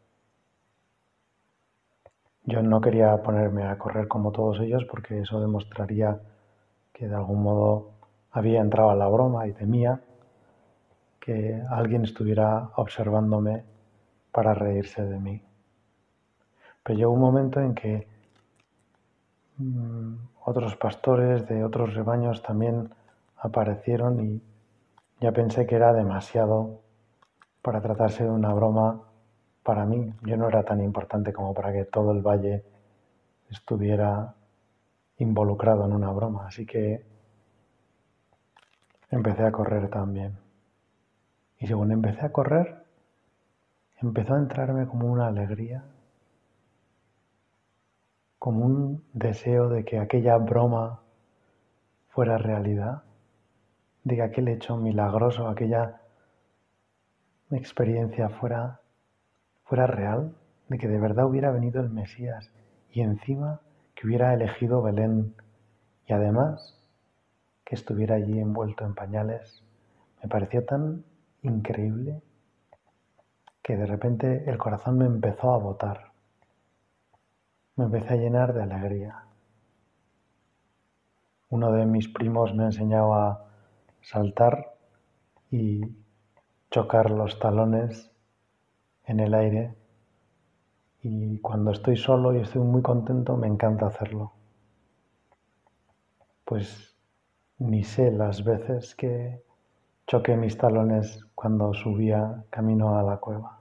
Yo 2.43 2.61
no 2.63 2.81
quería 2.81 3.21
ponerme 3.21 3.63
a 3.63 3.77
correr 3.77 4.07
como 4.07 4.31
todos 4.31 4.59
ellos 4.59 4.83
porque 4.89 5.21
eso 5.21 5.39
demostraría 5.39 6.19
que 7.01 7.07
de 7.07 7.15
algún 7.15 7.41
modo 7.41 7.93
había 8.29 8.61
entrado 8.61 8.91
a 8.91 8.95
la 8.95 9.07
broma 9.07 9.47
y 9.47 9.53
temía 9.53 9.99
que 11.19 11.59
alguien 11.67 12.03
estuviera 12.03 12.69
observándome 12.75 13.63
para 14.31 14.53
reírse 14.53 15.01
de 15.01 15.17
mí. 15.17 15.41
Pero 16.83 16.99
llegó 16.99 17.11
un 17.11 17.19
momento 17.19 17.59
en 17.59 17.73
que 17.73 18.07
mm, 19.57 20.13
otros 20.45 20.75
pastores 20.75 21.47
de 21.47 21.63
otros 21.63 21.95
rebaños 21.95 22.43
también 22.43 22.93
aparecieron 23.37 24.23
y 24.23 24.41
ya 25.19 25.31
pensé 25.31 25.65
que 25.65 25.77
era 25.77 25.93
demasiado 25.93 26.81
para 27.63 27.81
tratarse 27.81 28.25
de 28.25 28.29
una 28.29 28.53
broma 28.53 29.01
para 29.63 29.85
mí. 29.85 30.13
Yo 30.21 30.37
no 30.37 30.47
era 30.47 30.61
tan 30.61 30.79
importante 30.81 31.33
como 31.33 31.51
para 31.55 31.73
que 31.73 31.85
todo 31.85 32.11
el 32.11 32.21
valle 32.21 32.63
estuviera 33.49 34.35
involucrado 35.21 35.85
en 35.85 35.93
una 35.93 36.11
broma, 36.11 36.47
así 36.47 36.65
que 36.65 37.05
empecé 39.11 39.43
a 39.43 39.51
correr 39.51 39.89
también. 39.89 40.37
Y 41.59 41.67
según 41.67 41.91
empecé 41.91 42.25
a 42.25 42.31
correr, 42.31 42.83
empezó 44.01 44.33
a 44.33 44.39
entrarme 44.39 44.87
como 44.87 45.11
una 45.11 45.27
alegría, 45.27 45.83
como 48.39 48.65
un 48.65 49.03
deseo 49.13 49.69
de 49.69 49.85
que 49.85 49.99
aquella 49.99 50.37
broma 50.37 51.01
fuera 52.09 52.39
realidad, 52.39 53.03
de 54.03 54.15
que 54.15 54.23
aquel 54.23 54.47
hecho 54.47 54.75
milagroso, 54.75 55.47
aquella 55.47 56.01
experiencia 57.51 58.29
fuera 58.29 58.79
fuera 59.65 59.85
real, 59.85 60.33
de 60.67 60.77
que 60.77 60.87
de 60.87 60.99
verdad 60.99 61.27
hubiera 61.27 61.51
venido 61.51 61.79
el 61.79 61.89
Mesías 61.89 62.51
y 62.91 63.01
encima 63.01 63.61
que 64.01 64.07
hubiera 64.07 64.33
elegido 64.33 64.81
Belén 64.81 65.35
y 66.07 66.13
además 66.13 66.75
que 67.63 67.75
estuviera 67.75 68.15
allí 68.15 68.39
envuelto 68.39 68.83
en 68.83 68.95
pañales, 68.95 69.63
me 70.23 70.27
pareció 70.27 70.65
tan 70.65 71.05
increíble 71.43 72.19
que 73.61 73.77
de 73.77 73.85
repente 73.85 74.49
el 74.49 74.57
corazón 74.57 74.97
me 74.97 75.05
empezó 75.05 75.53
a 75.53 75.59
botar, 75.59 76.13
me 77.75 77.85
empecé 77.85 78.15
a 78.15 78.17
llenar 78.17 78.53
de 78.55 78.63
alegría. 78.63 79.23
Uno 81.49 81.71
de 81.71 81.85
mis 81.85 82.07
primos 82.07 82.55
me 82.55 82.65
enseñó 82.65 83.13
a 83.13 83.45
saltar 84.01 84.77
y 85.51 85.81
chocar 86.71 87.11
los 87.11 87.37
talones 87.37 88.09
en 89.05 89.19
el 89.19 89.35
aire 89.35 89.75
y 91.03 91.39
cuando 91.39 91.71
estoy 91.71 91.97
solo 91.97 92.33
y 92.35 92.39
estoy 92.41 92.61
muy 92.61 92.81
contento 92.81 93.35
me 93.35 93.47
encanta 93.47 93.87
hacerlo. 93.87 94.33
Pues 96.45 96.95
ni 97.59 97.83
sé 97.83 98.11
las 98.11 98.43
veces 98.43 98.95
que 98.95 99.41
choqué 100.07 100.35
mis 100.35 100.57
talones 100.57 101.25
cuando 101.35 101.73
subía 101.73 102.43
camino 102.49 102.97
a 102.97 103.03
la 103.03 103.17
cueva. 103.17 103.59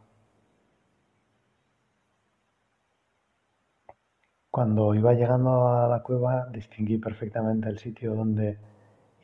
Cuando 4.50 4.94
iba 4.94 5.14
llegando 5.14 5.68
a 5.68 5.88
la 5.88 6.02
cueva 6.02 6.47
distinguí 6.52 6.99
perfectamente 6.99 7.68
el 7.68 7.78
sitio 7.78 8.14
donde 8.14 8.59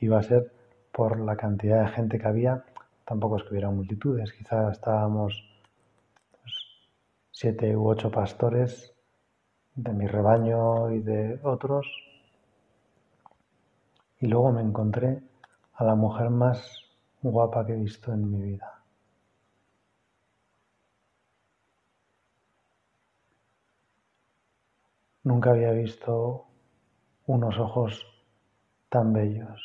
iba 0.00 0.18
a 0.18 0.22
ser 0.22 0.52
por 0.92 1.20
la 1.20 1.36
cantidad 1.36 1.82
de 1.82 1.88
gente 1.88 2.18
que 2.18 2.26
había, 2.26 2.64
tampoco 3.04 3.36
es 3.36 3.42
que 3.42 3.50
hubiera 3.50 3.70
multitudes, 3.70 4.32
quizás 4.32 4.72
estábamos 4.72 5.55
siete 7.38 7.76
u 7.76 7.86
ocho 7.86 8.10
pastores 8.10 8.94
de 9.74 9.92
mi 9.92 10.06
rebaño 10.06 10.90
y 10.90 11.00
de 11.00 11.38
otros. 11.42 11.86
Y 14.20 14.26
luego 14.26 14.52
me 14.52 14.62
encontré 14.62 15.20
a 15.74 15.84
la 15.84 15.94
mujer 15.94 16.30
más 16.30 16.80
guapa 17.20 17.66
que 17.66 17.74
he 17.74 17.76
visto 17.76 18.10
en 18.14 18.30
mi 18.30 18.40
vida. 18.40 18.82
Nunca 25.24 25.50
había 25.50 25.72
visto 25.72 26.46
unos 27.26 27.58
ojos 27.58 28.02
tan 28.88 29.12
bellos. 29.12 29.60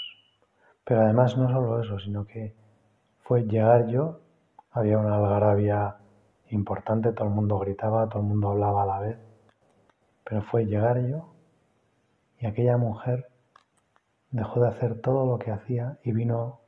Pero 0.83 1.03
además 1.03 1.37
no 1.37 1.49
solo 1.49 1.81
eso, 1.81 1.97
sino 1.99 2.27
que 2.27 2.53
fue 3.21 3.43
llegar 3.43 3.87
yo, 3.87 4.19
había 4.71 4.97
una 4.97 5.15
algarabía 5.15 6.00
importante, 6.53 7.12
todo 7.13 7.27
el 7.27 7.34
mundo 7.34 7.60
gritaba, 7.60 8.08
todo 8.08 8.22
el 8.22 8.27
mundo 8.27 8.50
hablaba 8.50 8.84
a 8.84 8.86
la 8.86 9.00
vez, 9.00 9.17
pero 10.24 10.41
fue 10.41 10.65
llegar 10.65 11.00
yo 11.01 11.34
y 12.39 12.46
aquella 12.46 12.77
mujer 12.77 13.29
dejó 14.31 14.62
de 14.62 14.70
hacer 14.70 15.00
todo 15.01 15.25
lo 15.25 15.39
que 15.39 15.51
hacía 15.51 16.00
y 16.03 16.12
vino 16.12 16.62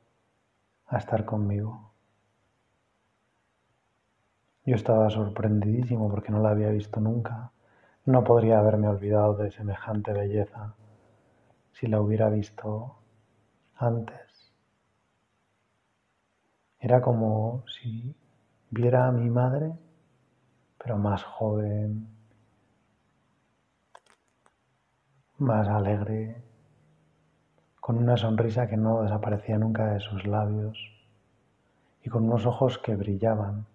a 0.86 0.98
estar 0.98 1.24
conmigo. 1.24 1.92
Yo 4.66 4.76
estaba 4.76 5.10
sorprendidísimo 5.10 6.08
porque 6.08 6.32
no 6.32 6.40
la 6.40 6.50
había 6.50 6.70
visto 6.70 7.00
nunca. 7.00 7.52
No 8.06 8.24
podría 8.24 8.58
haberme 8.58 8.88
olvidado 8.88 9.34
de 9.34 9.50
semejante 9.50 10.12
belleza 10.12 10.74
si 11.72 11.86
la 11.86 12.00
hubiera 12.00 12.30
visto 12.30 12.96
antes. 13.76 14.52
Era 16.78 17.02
como 17.02 17.64
si 17.66 18.14
viera 18.74 19.06
a 19.06 19.12
mi 19.12 19.30
madre, 19.30 19.72
pero 20.78 20.98
más 20.98 21.22
joven, 21.22 22.08
más 25.38 25.68
alegre, 25.68 26.42
con 27.80 27.98
una 27.98 28.16
sonrisa 28.16 28.66
que 28.66 28.76
no 28.76 29.02
desaparecía 29.02 29.58
nunca 29.58 29.92
de 29.92 30.00
sus 30.00 30.26
labios 30.26 30.76
y 32.02 32.10
con 32.10 32.24
unos 32.24 32.46
ojos 32.46 32.78
que 32.78 32.96
brillaban. 32.96 33.66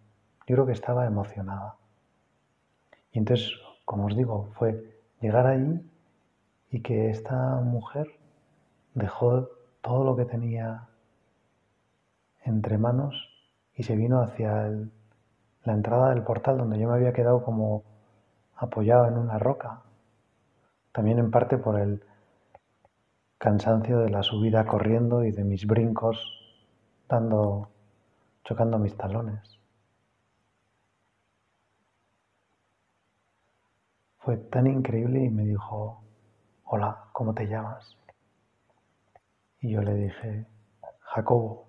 Yo 0.46 0.56
creo 0.56 0.66
que 0.66 0.74
estaba 0.74 1.06
emocionada. 1.06 1.76
Y 3.14 3.20
entonces, 3.20 3.54
como 3.86 4.08
os 4.08 4.18
digo, 4.18 4.50
fue 4.56 5.00
llegar 5.22 5.48
allí 5.48 5.80
y 6.72 6.82
que 6.82 7.10
esta 7.10 7.62
mujer 7.62 8.08
dejó 8.96 9.48
todo 9.82 10.04
lo 10.04 10.18
que 10.18 10.26
tenía 10.26 10.90
entre 12.44 12.78
manos 12.78 13.29
y 13.80 13.84
se 13.84 13.96
vino 13.96 14.22
hacia 14.22 14.70
la 15.64 15.74
entrada 15.74 16.10
del 16.10 16.22
portal 16.22 16.58
donde 16.58 16.78
yo 16.78 16.90
me 16.90 16.96
había 16.96 17.14
quedado 17.14 17.46
como 17.46 17.86
apoyado 18.58 19.08
en 19.08 19.18
una 19.18 19.40
roca, 19.40 19.84
también 20.92 21.18
en 21.18 21.32
parte 21.32 21.58
por 21.58 21.80
el 21.80 22.04
cansancio 23.38 24.00
de 24.00 24.10
la 24.10 24.22
subida 24.22 24.66
corriendo 24.66 25.24
y 25.24 25.32
de 25.32 25.46
mis 25.46 25.66
brincos 25.66 26.20
dando, 27.08 27.70
chocando 28.44 28.78
mis 28.80 28.98
talones. 28.98 29.62
Fue 34.18 34.36
tan 34.36 34.68
increíble 34.68 35.24
y 35.24 35.30
me 35.30 35.46
dijo, 35.46 36.04
hola, 36.66 37.06
¿cómo 37.14 37.34
te 37.34 37.48
llamas? 37.48 37.96
Y 39.62 39.72
yo 39.72 39.82
le 39.82 39.94
dije, 39.94 40.46
Jacobo. 41.00 41.69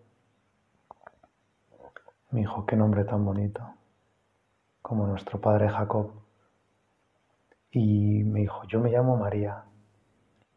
Me 2.31 2.41
dijo, 2.41 2.65
qué 2.65 2.77
nombre 2.77 3.05
tan 3.05 3.25
bonito, 3.25 3.75
como 4.83 5.07
nuestro 5.07 5.41
padre 5.41 5.69
Jacob. 5.69 6.13
Y 7.73 8.23
me 8.25 8.41
dijo, 8.41 8.65
yo 8.69 8.81
me 8.81 8.91
llamo 8.91 9.17
María. 9.17 9.65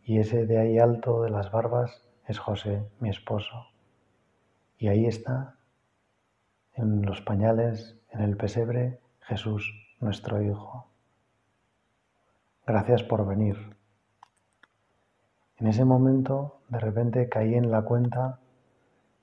Y 0.03 0.19
ese 0.19 0.45
de 0.45 0.59
ahí 0.59 0.77
alto 0.77 1.23
de 1.23 1.31
las 1.31 1.51
barbas 1.51 2.07
es 2.27 2.38
José, 2.38 2.88
mi 2.99 3.09
esposo. 3.09 3.67
Y 4.77 4.89
ahí 4.89 5.05
está, 5.05 5.55
en 6.73 7.03
los 7.03 7.21
pañales, 7.21 7.97
en 8.09 8.21
el 8.21 8.38
pesebre, 8.38 8.99
Jesús, 9.21 9.71
nuestro 9.99 10.41
Hijo. 10.41 10.88
Gracias 12.65 13.03
por 13.03 13.25
venir. 13.25 13.75
En 15.57 15.67
ese 15.67 15.86
momento, 15.86 16.59
de 16.69 16.79
repente 16.79 17.29
caí 17.29 17.55
en 17.55 17.71
la 17.71 17.83
cuenta 17.83 18.39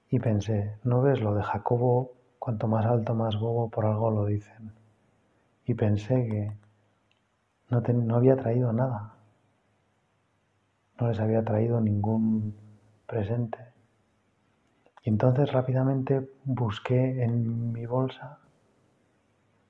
y 0.09 0.19
pensé, 0.19 0.79
¿no 0.85 1.03
ves 1.03 1.21
lo 1.21 1.35
de 1.35 1.43
Jacobo? 1.43 2.13
Cuanto 2.41 2.67
más 2.67 2.85
alto, 2.87 3.15
más 3.15 3.39
bobo, 3.39 3.69
por 3.69 3.87
algo 3.87 4.11
lo 4.11 4.25
dicen. 4.25 4.73
Y 5.67 5.75
pensé 5.75 6.27
que 6.27 6.53
no, 7.69 7.81
no 7.81 8.17
había 8.17 8.35
traído 8.35 8.73
nada. 8.73 9.15
No 10.99 11.09
les 11.09 11.21
había 11.21 11.45
traído 11.45 11.81
ningún 11.81 12.57
presente. 13.07 13.59
Y 15.05 15.11
entonces 15.11 15.53
rápidamente 15.53 16.29
busqué 16.45 17.23
en 17.23 17.73
mi 17.73 17.87
bolsa 17.87 18.39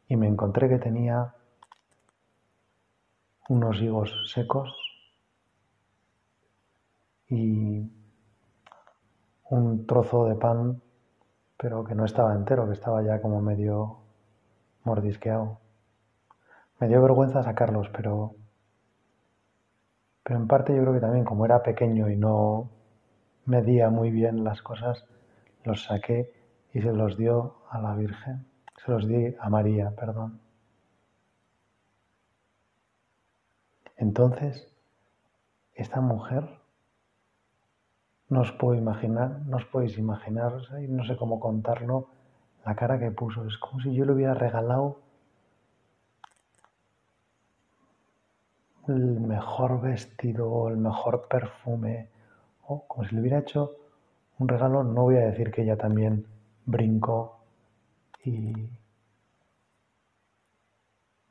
y 0.08 0.16
me 0.16 0.28
encontré 0.28 0.68
que 0.68 0.78
tenía 0.78 1.34
unos 3.48 3.80
higos 3.82 4.12
secos 4.32 4.72
y 7.28 7.82
un 9.50 9.86
trozo 9.86 10.26
de 10.26 10.34
pan, 10.36 10.80
pero 11.60 11.84
que 11.84 11.94
no 11.94 12.06
estaba 12.06 12.34
entero, 12.34 12.66
que 12.66 12.72
estaba 12.72 13.02
ya 13.02 13.20
como 13.20 13.42
medio 13.42 13.98
mordisqueado. 14.84 15.60
Me 16.78 16.88
dio 16.88 17.02
vergüenza 17.02 17.42
sacarlos, 17.42 17.90
pero, 17.90 18.34
pero 20.22 20.38
en 20.38 20.48
parte 20.48 20.74
yo 20.74 20.80
creo 20.80 20.94
que 20.94 21.00
también 21.00 21.26
como 21.26 21.44
era 21.44 21.62
pequeño 21.62 22.08
y 22.08 22.16
no 22.16 22.70
medía 23.44 23.90
muy 23.90 24.10
bien 24.10 24.42
las 24.42 24.62
cosas, 24.62 25.04
los 25.64 25.84
saqué 25.84 26.32
y 26.72 26.80
se 26.80 26.92
los 26.92 27.18
dio 27.18 27.56
a 27.68 27.78
la 27.78 27.94
Virgen, 27.94 28.46
se 28.82 28.90
los 28.90 29.06
di 29.06 29.36
a 29.38 29.50
María, 29.50 29.90
perdón. 29.90 30.40
Entonces, 33.98 34.66
esta 35.74 36.00
mujer 36.00 36.59
no 38.30 38.40
os 38.40 38.52
puedo 38.52 38.74
imaginar, 38.78 39.40
no 39.46 39.56
os 39.58 39.66
podéis 39.66 39.98
imaginar, 39.98 40.52
no 40.88 41.04
sé 41.04 41.16
cómo 41.16 41.40
contarlo, 41.40 42.06
la 42.64 42.74
cara 42.74 42.98
que 42.98 43.10
puso. 43.10 43.44
Es 43.46 43.58
como 43.58 43.82
si 43.82 43.92
yo 43.94 44.04
le 44.04 44.12
hubiera 44.12 44.34
regalado 44.34 45.00
el 48.86 49.20
mejor 49.20 49.80
vestido 49.80 50.68
el 50.68 50.76
mejor 50.76 51.26
perfume, 51.28 52.08
o 52.66 52.86
como 52.86 53.04
si 53.04 53.14
le 53.14 53.20
hubiera 53.20 53.40
hecho 53.40 53.72
un 54.38 54.48
regalo, 54.48 54.84
no 54.84 55.02
voy 55.02 55.16
a 55.16 55.26
decir 55.26 55.50
que 55.50 55.62
ella 55.62 55.76
también 55.76 56.26
brincó 56.66 57.40
y 58.24 58.70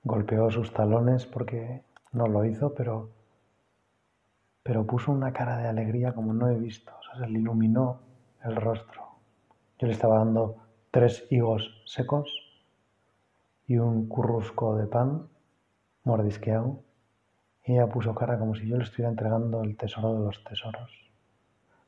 golpeó 0.03 0.51
sus 0.51 0.73
talones 0.73 1.25
porque 1.25 1.81
no 2.11 2.27
lo 2.27 2.45
hizo, 2.45 2.73
pero 2.73 3.09
pero 4.63 4.85
puso 4.85 5.11
una 5.11 5.33
cara 5.33 5.57
de 5.57 5.67
alegría 5.67 6.13
como 6.13 6.33
no 6.33 6.49
he 6.49 6.55
visto, 6.55 6.91
o 6.99 7.03
sea, 7.03 7.25
se 7.25 7.31
le 7.31 7.39
iluminó 7.39 7.99
el 8.43 8.55
rostro. 8.55 9.07
Yo 9.77 9.87
le 9.87 9.93
estaba 9.93 10.19
dando 10.19 10.57
tres 10.91 11.25
higos 11.29 11.81
secos 11.85 12.29
y 13.67 13.77
un 13.77 14.07
currusco 14.07 14.75
de 14.75 14.87
pan 14.87 15.27
mordisqueado 16.03 16.81
y 17.65 17.73
ella 17.73 17.87
puso 17.87 18.15
cara 18.15 18.39
como 18.39 18.55
si 18.55 18.67
yo 18.67 18.77
le 18.77 18.83
estuviera 18.83 19.09
entregando 19.09 19.61
el 19.63 19.77
tesoro 19.77 20.13
de 20.13 20.25
los 20.25 20.43
tesoros. 20.43 20.91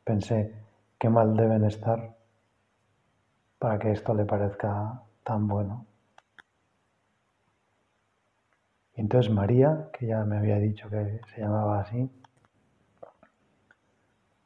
Pensé, 0.04 0.54
qué 1.00 1.10
mal 1.10 1.36
deben 1.36 1.66
estar 1.66 2.16
para 3.58 3.80
que 3.80 3.92
esto 3.92 4.14
le 4.14 4.26
parezca 4.26 5.02
tan 5.24 5.48
bueno. 5.48 5.86
Y 8.96 9.02
entonces 9.02 9.32
María, 9.32 9.90
que 9.94 10.08
ya 10.08 10.24
me 10.24 10.38
había 10.38 10.58
dicho 10.58 10.90
que 10.90 11.22
se 11.34 11.42
llamaba 11.42 11.82
así, 11.82 12.10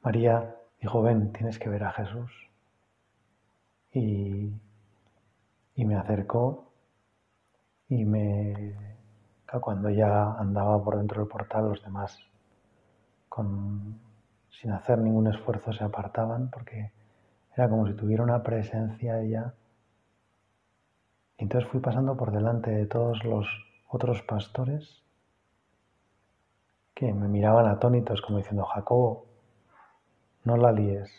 María 0.05 0.55
dijo, 0.79 1.01
ven, 1.01 1.33
tienes 1.33 1.57
que 1.57 1.67
ver 1.67 1.83
a 1.83 1.91
Jesús. 1.91 2.31
Y, 3.91 4.53
me 5.75 5.95
acercó 5.95 6.71
y 7.89 8.05
me... 8.05 8.75
Cuando 9.61 9.89
ya 9.89 10.33
andaba 10.33 10.83
por 10.83 10.97
dentro 10.97 11.21
del 11.21 11.29
portal, 11.29 11.69
los 11.69 11.83
demás, 11.83 12.19
con, 13.29 13.99
sin 14.51 14.71
hacer 14.71 14.99
ningún 14.99 15.27
esfuerzo, 15.27 15.73
se 15.73 15.83
apartaban 15.83 16.51
porque 16.51 16.91
era 17.55 17.67
como 17.67 17.87
si 17.87 17.93
tuviera 17.93 18.21
una 18.21 18.43
presencia 18.43 19.21
ella. 19.21 19.53
Y 21.37 21.43
entonces 21.43 21.69
fui 21.71 21.79
pasando 21.79 22.15
por 22.15 22.31
delante 22.31 22.69
de 22.69 22.85
todos 22.85 23.23
los 23.23 23.47
otros 23.89 24.21
pastores 24.23 25.01
que 26.93 27.11
me 27.13 27.27
miraban 27.27 27.65
atónitos 27.67 28.21
como 28.21 28.37
diciendo, 28.37 28.65
Jacobo, 28.65 29.34
no 30.45 30.57
la 30.57 30.71
líes. 30.71 31.11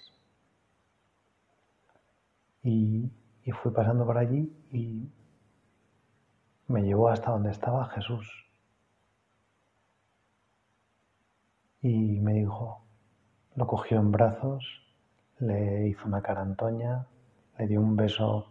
Y, 2.63 3.11
y 3.45 3.51
fui 3.53 3.73
pasando 3.73 4.07
por 4.07 4.19
allí 4.19 4.53
y 4.73 5.09
me 6.69 6.83
llevó 6.83 7.09
hasta 7.09 7.33
donde 7.33 7.51
estaba 7.51 7.89
Jesús. 7.91 8.29
Y 11.83 12.21
me 12.21 12.33
dijo, 12.33 12.85
lo 13.55 13.67
cogió 13.67 13.99
en 13.99 14.11
brazos, 14.11 14.65
le 15.39 15.89
hizo 15.89 16.07
una 16.07 16.23
carantoña, 16.23 17.07
le 17.59 17.67
dio 17.67 17.81
un 17.81 17.97
beso 17.97 18.49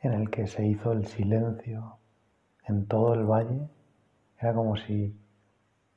en 0.00 0.12
el 0.12 0.30
que 0.30 0.46
se 0.46 0.66
hizo 0.66 0.92
el 0.92 1.06
silencio 1.06 1.98
en 2.66 2.86
todo 2.86 3.14
el 3.14 3.24
valle. 3.24 3.68
Era 4.38 4.54
como 4.54 4.76
si 4.76 5.16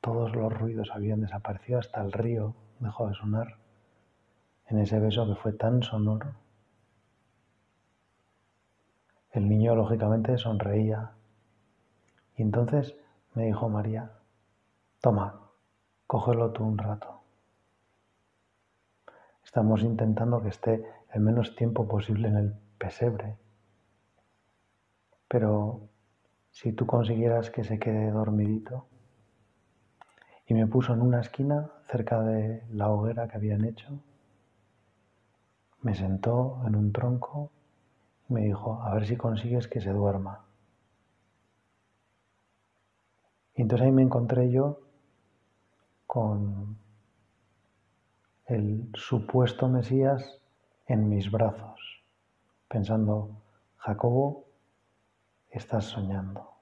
todos 0.00 0.34
los 0.34 0.52
ruidos 0.52 0.90
habían 0.92 1.20
desaparecido, 1.20 1.80
hasta 1.80 2.00
el 2.00 2.12
río 2.12 2.54
dejó 2.80 3.08
de 3.08 3.14
sonar 3.14 3.56
en 4.66 4.78
ese 4.78 4.98
beso 5.00 5.26
que 5.26 5.34
fue 5.34 5.52
tan 5.52 5.82
sonoro. 5.82 6.34
El 9.30 9.48
niño 9.48 9.74
lógicamente 9.74 10.36
sonreía 10.38 11.12
y 12.36 12.42
entonces 12.42 12.96
me 13.34 13.46
dijo 13.46 13.68
María, 13.68 14.12
toma, 15.00 15.40
cógelo 16.06 16.52
tú 16.52 16.64
un 16.64 16.78
rato. 16.78 17.20
Estamos 19.44 19.82
intentando 19.82 20.42
que 20.42 20.48
esté 20.48 20.84
el 21.12 21.20
menos 21.20 21.56
tiempo 21.56 21.88
posible 21.88 22.28
en 22.28 22.36
el 22.36 22.54
pesebre, 22.78 23.38
pero 25.26 25.88
si 26.50 26.72
tú 26.72 26.86
consiguieras 26.86 27.50
que 27.50 27.64
se 27.64 27.78
quede 27.78 28.10
dormidito, 28.10 28.86
y 30.48 30.54
me 30.54 30.66
puso 30.66 30.94
en 30.94 31.02
una 31.02 31.20
esquina 31.20 31.70
cerca 31.88 32.22
de 32.22 32.64
la 32.72 32.88
hoguera 32.88 33.28
que 33.28 33.36
habían 33.36 33.66
hecho, 33.66 34.00
me 35.82 35.94
sentó 35.94 36.62
en 36.66 36.74
un 36.74 36.90
tronco 36.90 37.50
y 38.28 38.32
me 38.32 38.40
dijo, 38.40 38.82
a 38.82 38.94
ver 38.94 39.06
si 39.06 39.16
consigues 39.16 39.68
que 39.68 39.82
se 39.82 39.90
duerma. 39.90 40.46
Y 43.54 43.62
entonces 43.62 43.86
ahí 43.86 43.92
me 43.92 44.02
encontré 44.02 44.50
yo 44.50 44.80
con 46.06 46.78
el 48.46 48.90
supuesto 48.94 49.68
Mesías 49.68 50.40
en 50.86 51.10
mis 51.10 51.30
brazos, 51.30 52.02
pensando, 52.68 53.28
Jacobo, 53.76 54.46
estás 55.50 55.84
soñando, 55.84 56.54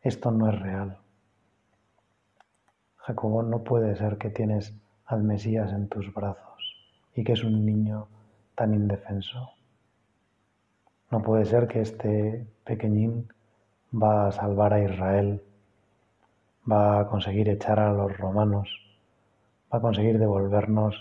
esto 0.00 0.30
no 0.30 0.48
es 0.48 0.58
real. 0.58 0.98
Jacobo, 3.10 3.42
no 3.42 3.64
puede 3.64 3.96
ser 3.96 4.18
que 4.18 4.30
tienes 4.30 4.72
al 5.04 5.24
Mesías 5.24 5.72
en 5.72 5.88
tus 5.88 6.14
brazos 6.14 6.76
y 7.12 7.24
que 7.24 7.32
es 7.32 7.42
un 7.42 7.66
niño 7.66 8.06
tan 8.54 8.72
indefenso. 8.72 9.50
No 11.10 11.20
puede 11.20 11.44
ser 11.44 11.66
que 11.66 11.80
este 11.80 12.46
pequeñín 12.64 13.28
va 13.92 14.28
a 14.28 14.32
salvar 14.32 14.74
a 14.74 14.84
Israel, 14.84 15.42
va 16.70 17.00
a 17.00 17.08
conseguir 17.08 17.48
echar 17.48 17.80
a 17.80 17.92
los 17.92 18.16
romanos, 18.16 18.68
va 19.72 19.78
a 19.78 19.80
conseguir 19.80 20.20
devolvernos 20.20 20.94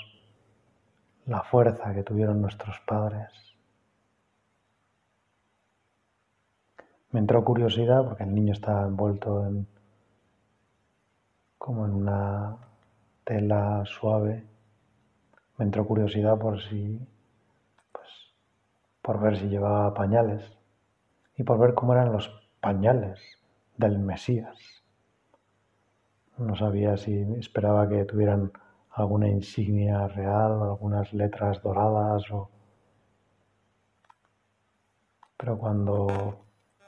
la 1.27 1.43
fuerza 1.43 1.93
que 1.93 2.01
tuvieron 2.01 2.41
nuestros 2.41 2.79
padres. 2.87 3.29
Me 7.11 7.19
entró 7.19 7.43
curiosidad 7.43 8.03
porque 8.03 8.23
el 8.23 8.33
niño 8.33 8.53
estaba 8.53 8.87
envuelto 8.87 9.45
en 9.45 9.67
como 11.69 11.85
en 11.85 11.93
una 11.93 12.57
tela 13.23 13.83
suave. 13.85 14.43
Me 15.59 15.65
entró 15.65 15.85
curiosidad 15.85 16.35
por 16.35 16.59
si, 16.63 16.99
pues, 17.91 18.07
por 19.03 19.19
ver 19.19 19.37
si 19.37 19.49
llevaba 19.49 19.93
pañales 19.93 20.57
y 21.37 21.43
por 21.43 21.59
ver 21.59 21.75
cómo 21.75 21.93
eran 21.93 22.11
los 22.11 22.27
pañales 22.59 23.19
del 23.77 23.99
Mesías. 23.99 24.57
No 26.39 26.55
sabía 26.55 26.97
si 26.97 27.21
esperaba 27.37 27.87
que 27.87 28.03
tuvieran 28.03 28.51
alguna 28.89 29.27
insignia 29.27 30.07
real, 30.07 30.63
algunas 30.63 31.13
letras 31.13 31.61
doradas 31.61 32.31
o... 32.31 32.49
Pero 35.37 35.59
cuando 35.59 36.07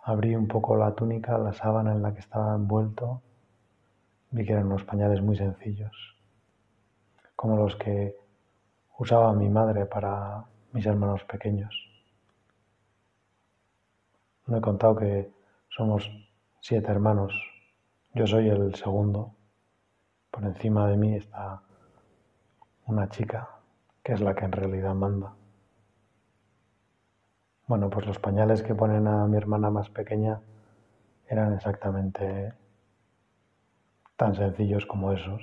abrí 0.05 0.35
un 0.35 0.47
poco 0.47 0.75
la 0.75 0.95
túnica, 0.95 1.37
la 1.37 1.53
sábana 1.53 1.91
en 1.91 2.01
la 2.01 2.15
que 2.15 2.21
estaba 2.21 2.55
envuelto, 2.55 3.21
Vi 4.31 4.45
que 4.45 4.53
eran 4.53 4.67
unos 4.67 4.83
pañales 4.85 5.21
muy 5.21 5.35
sencillos, 5.35 5.91
como 7.35 7.57
los 7.57 7.75
que 7.75 8.15
usaba 8.97 9.33
mi 9.33 9.49
madre 9.49 9.85
para 9.85 10.45
mis 10.71 10.85
hermanos 10.85 11.23
pequeños. 11.25 11.75
No 14.47 14.57
he 14.57 14.61
contado 14.61 14.95
que 14.95 15.31
somos 15.69 16.09
siete 16.61 16.91
hermanos. 16.91 17.33
Yo 18.13 18.25
soy 18.25 18.49
el 18.49 18.73
segundo. 18.75 19.33
Por 20.29 20.43
encima 20.43 20.87
de 20.87 20.97
mí 20.97 21.15
está 21.15 21.61
una 22.85 23.09
chica, 23.09 23.49
que 24.03 24.13
es 24.13 24.21
la 24.21 24.33
que 24.33 24.45
en 24.45 24.51
realidad 24.51 24.93
manda. 24.93 25.33
Bueno, 27.67 27.89
pues 27.89 28.05
los 28.05 28.19
pañales 28.19 28.63
que 28.63 28.75
ponen 28.75 29.07
a 29.07 29.25
mi 29.27 29.37
hermana 29.37 29.69
más 29.69 29.89
pequeña 29.89 30.41
eran 31.27 31.53
exactamente 31.53 32.53
tan 34.21 34.35
sencillos 34.35 34.85
como 34.85 35.13
esos. 35.13 35.41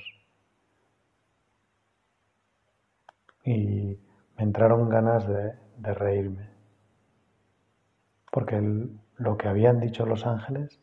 Y 3.45 3.99
me 4.37 4.45
entraron 4.45 4.89
ganas 4.89 5.27
de, 5.27 5.53
reírme, 5.95 6.49
porque 8.31 8.63
lo 9.17 9.37
que 9.37 9.49
habían 9.49 9.81
dicho 9.81 10.07
los 10.07 10.27
ángeles 10.27 10.79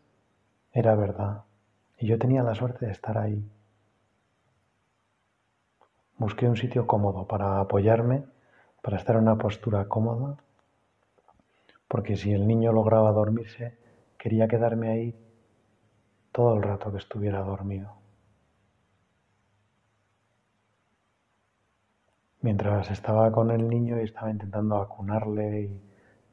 era 0.73 0.93
verdad, 0.95 1.43
y 1.97 2.07
yo 2.07 2.19
tenía 2.19 2.43
la 2.43 2.53
suerte 2.53 2.85
de 2.85 2.91
estar 2.91 3.17
ahí. 3.17 3.49
Busqué 6.17 6.49
un 6.49 6.57
sitio 6.57 6.87
cómodo 6.87 7.25
para 7.27 7.61
apoyarme, 7.61 8.25
para 8.81 8.97
estar 8.97 9.15
en 9.15 9.21
una 9.21 9.37
postura 9.37 9.87
cómoda, 9.87 10.35
porque 11.87 12.17
si 12.17 12.33
el 12.33 12.45
niño 12.45 12.73
lograba 12.73 13.13
dormirse, 13.13 13.77
quería 14.17 14.49
quedarme 14.49 14.89
ahí 14.89 15.24
todo 16.35 16.57
el 16.57 16.63
rato 16.63 16.91
que 16.91 16.97
estuviera 16.97 17.39
dormido. 17.39 17.93
Mientras 22.41 22.91
estaba 22.91 23.31
con 23.31 23.51
el 23.51 23.69
niño 23.69 24.01
y 24.01 24.03
estaba 24.03 24.29
intentando 24.29 24.75
acunarle 24.75 25.61
y 25.61 25.81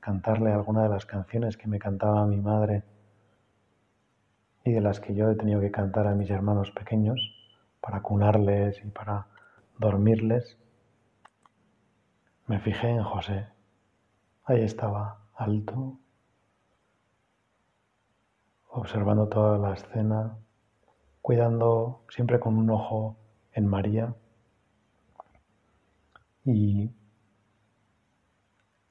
cantarle 0.01 0.51
alguna 0.51 0.83
de 0.83 0.89
las 0.89 1.07
canciones 1.07 1.57
que 1.57 1.69
me 1.69 1.79
cantaba 1.79 2.27
mi 2.27 2.41
madre 2.41 2.83
y 4.65 4.73
de 4.73 4.81
las 4.81 4.99
que 4.99 5.15
yo 5.15 5.31
he 5.31 5.37
tenido 5.37 5.61
que 5.61 5.71
cantar 5.71 6.09
a 6.09 6.17
mis 6.17 6.31
hermanos 6.31 6.73
pequeños 6.73 7.21
para 7.81 7.99
acunarles 7.99 8.85
y 8.85 8.89
para 8.89 9.29
dormirles, 9.79 10.59
me 12.49 12.59
fijé 12.59 12.89
en 12.89 13.05
José. 13.05 13.47
Ahí 14.47 14.63
estaba, 14.63 15.21
alto, 15.37 16.01
observando 18.73 19.29
toda 19.29 19.59
la 19.59 19.75
escena, 19.75 20.39
cuidando 21.21 22.05
siempre 22.09 22.41
con 22.41 22.57
un 22.57 22.71
ojo 22.71 23.17
en 23.53 23.67
María 23.67 24.15
y 26.45 26.91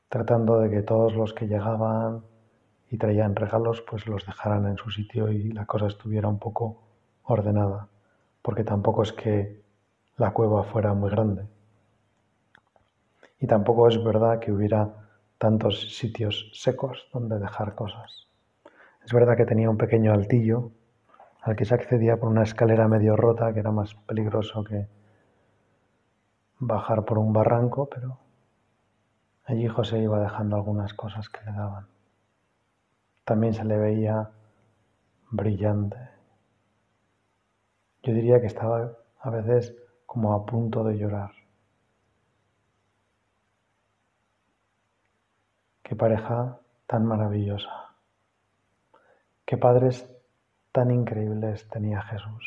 tratando 0.08 0.60
de 0.60 0.70
que 0.70 0.84
todos 0.84 1.13
los 1.15 1.34
que 1.34 1.48
llegaban 1.48 2.24
y 2.91 2.98
traían 2.98 3.36
regalos 3.36 3.82
pues 3.82 4.06
los 4.06 4.26
dejaran 4.26 4.67
en 4.67 4.78
su 4.78 4.91
sitio 4.91 5.32
y 5.32 5.52
la 5.52 5.65
cosa 5.65 5.88
estuviera 5.88 6.28
un 6.28 6.38
poco 6.38 6.84
ordenada, 7.24 7.88
porque 8.41 8.63
tampoco 8.63 9.02
es 9.02 9.13
que 9.13 9.63
la 10.17 10.32
cueva 10.32 10.63
fuera 10.63 10.94
muy 10.94 11.10
grande. 11.10 11.48
Y 13.39 13.48
tampoco 13.48 13.88
es 13.88 14.04
verdad 14.04 14.39
que 14.39 14.52
hubiera 14.52 15.08
tantos 15.39 15.98
sitios 15.98 16.52
secos 16.54 17.08
donde 17.12 17.39
dejar 17.39 17.74
cosas. 17.74 18.31
Es 19.03 19.13
verdad 19.13 19.35
que 19.35 19.45
tenía 19.45 19.69
un 19.69 19.77
pequeño 19.77 20.13
altillo 20.13 20.71
al 21.41 21.55
que 21.55 21.65
se 21.65 21.73
accedía 21.73 22.17
por 22.17 22.29
una 22.29 22.43
escalera 22.43 22.87
medio 22.87 23.15
rota, 23.15 23.53
que 23.53 23.59
era 23.59 23.71
más 23.71 23.95
peligroso 23.95 24.63
que 24.63 24.87
bajar 26.59 27.03
por 27.03 27.17
un 27.17 27.33
barranco, 27.33 27.89
pero 27.89 28.19
allí 29.45 29.67
José 29.67 29.99
iba 29.99 30.19
dejando 30.19 30.55
algunas 30.55 30.93
cosas 30.93 31.29
que 31.29 31.43
le 31.45 31.51
daban. 31.51 31.87
También 33.25 33.53
se 33.53 33.65
le 33.65 33.77
veía 33.77 34.29
brillante. 35.31 35.97
Yo 38.03 38.13
diría 38.13 38.39
que 38.39 38.47
estaba 38.47 38.91
a 39.19 39.29
veces 39.29 39.75
como 40.05 40.33
a 40.33 40.45
punto 40.45 40.83
de 40.83 40.97
llorar. 40.97 41.31
Qué 45.83 45.95
pareja 45.95 46.59
tan 46.87 47.05
maravillosa. 47.05 47.90
Qué 49.51 49.57
padres 49.57 50.09
tan 50.71 50.91
increíbles 50.91 51.67
tenía 51.67 52.01
Jesús. 52.03 52.45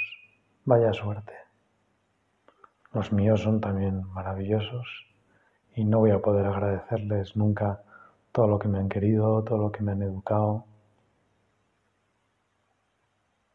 Vaya 0.64 0.90
suerte. 0.94 1.34
los 2.94 3.12
míos 3.12 3.42
son 3.42 3.60
también 3.60 4.04
maravillosos 4.14 4.86
y 5.74 5.84
no 5.84 5.98
voy 5.98 6.12
a 6.12 6.22
poder 6.22 6.46
agradecerles 6.46 7.36
nunca 7.36 7.82
todo 8.32 8.46
lo 8.46 8.58
que 8.58 8.68
me 8.68 8.78
han 8.78 8.88
querido, 8.88 9.44
todo 9.44 9.58
lo 9.58 9.70
que 9.70 9.82
me 9.82 9.92
han 9.92 10.00
educado. 10.00 10.64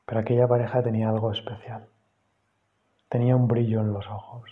Pero 0.05 0.19
aquella 0.19 0.47
pareja 0.47 0.83
tenía 0.83 1.09
algo 1.09 1.31
especial. 1.31 1.87
Tenía 3.09 3.35
un 3.35 3.47
brillo 3.47 3.81
en 3.81 3.93
los 3.93 4.05
ojos. 4.05 4.47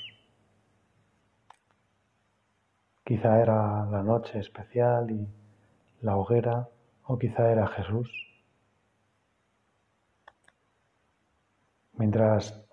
Quizá 3.03 3.43
era 3.43 3.85
la 3.85 4.01
noche 4.01 4.39
especial 4.39 5.11
y 5.11 5.27
la 6.01 6.17
hoguera, 6.17 6.67
o 7.05 7.19
quizá 7.19 7.51
era 7.51 7.67
Jesús. 7.67 8.26
Mientras 11.97 12.63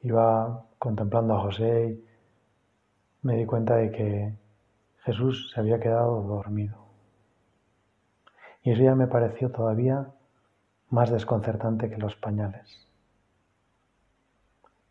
iba 0.00 0.66
contemplando 0.78 1.34
a 1.34 1.40
José, 1.40 1.98
me 3.22 3.36
di 3.36 3.46
cuenta 3.46 3.76
de 3.76 3.90
que 3.90 4.34
Jesús 5.04 5.50
se 5.52 5.60
había 5.60 5.78
quedado 5.78 6.22
dormido. 6.22 6.84
Y 8.62 8.72
eso 8.72 8.82
ya 8.82 8.94
me 8.94 9.06
pareció 9.06 9.50
todavía 9.50 10.08
más 10.90 11.10
desconcertante 11.10 11.88
que 11.88 11.98
los 11.98 12.16
pañales. 12.16 12.88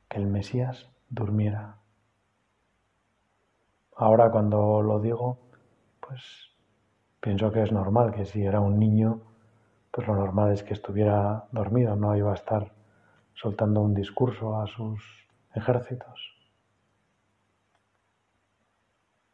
Que 0.08 0.18
el 0.18 0.28
Mesías 0.28 0.90
durmiera. 1.10 1.78
Ahora 3.96 4.32
cuando 4.32 4.82
lo 4.82 5.00
digo, 5.00 5.40
pues 6.00 6.22
pienso 7.20 7.52
que 7.52 7.64
es 7.64 7.72
normal, 7.72 8.14
que 8.14 8.26
si 8.26 8.44
era 8.44 8.60
un 8.60 8.80
niño, 8.80 9.22
pues 9.92 10.08
lo 10.08 10.16
normal 10.16 10.52
es 10.54 10.64
que 10.64 10.74
estuviera 10.74 11.48
dormido, 11.52 11.96
no 11.96 12.16
iba 12.16 12.32
a 12.32 12.36
estar 12.36 12.72
soltando 13.34 13.82
un 13.82 13.94
discurso 13.94 14.60
a 14.60 14.68
sus 14.68 15.02
ejércitos. 15.54 16.36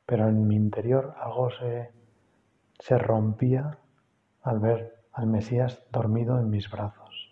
Pero 0.05 0.27
en 0.27 0.47
mi 0.47 0.55
interior 0.55 1.15
algo 1.19 1.51
se, 1.51 1.91
se 2.79 2.97
rompía 2.97 3.77
al 4.41 4.59
ver 4.59 4.99
al 5.11 5.27
Mesías 5.27 5.83
dormido 5.91 6.39
en 6.39 6.49
mis 6.49 6.69
brazos. 6.69 7.29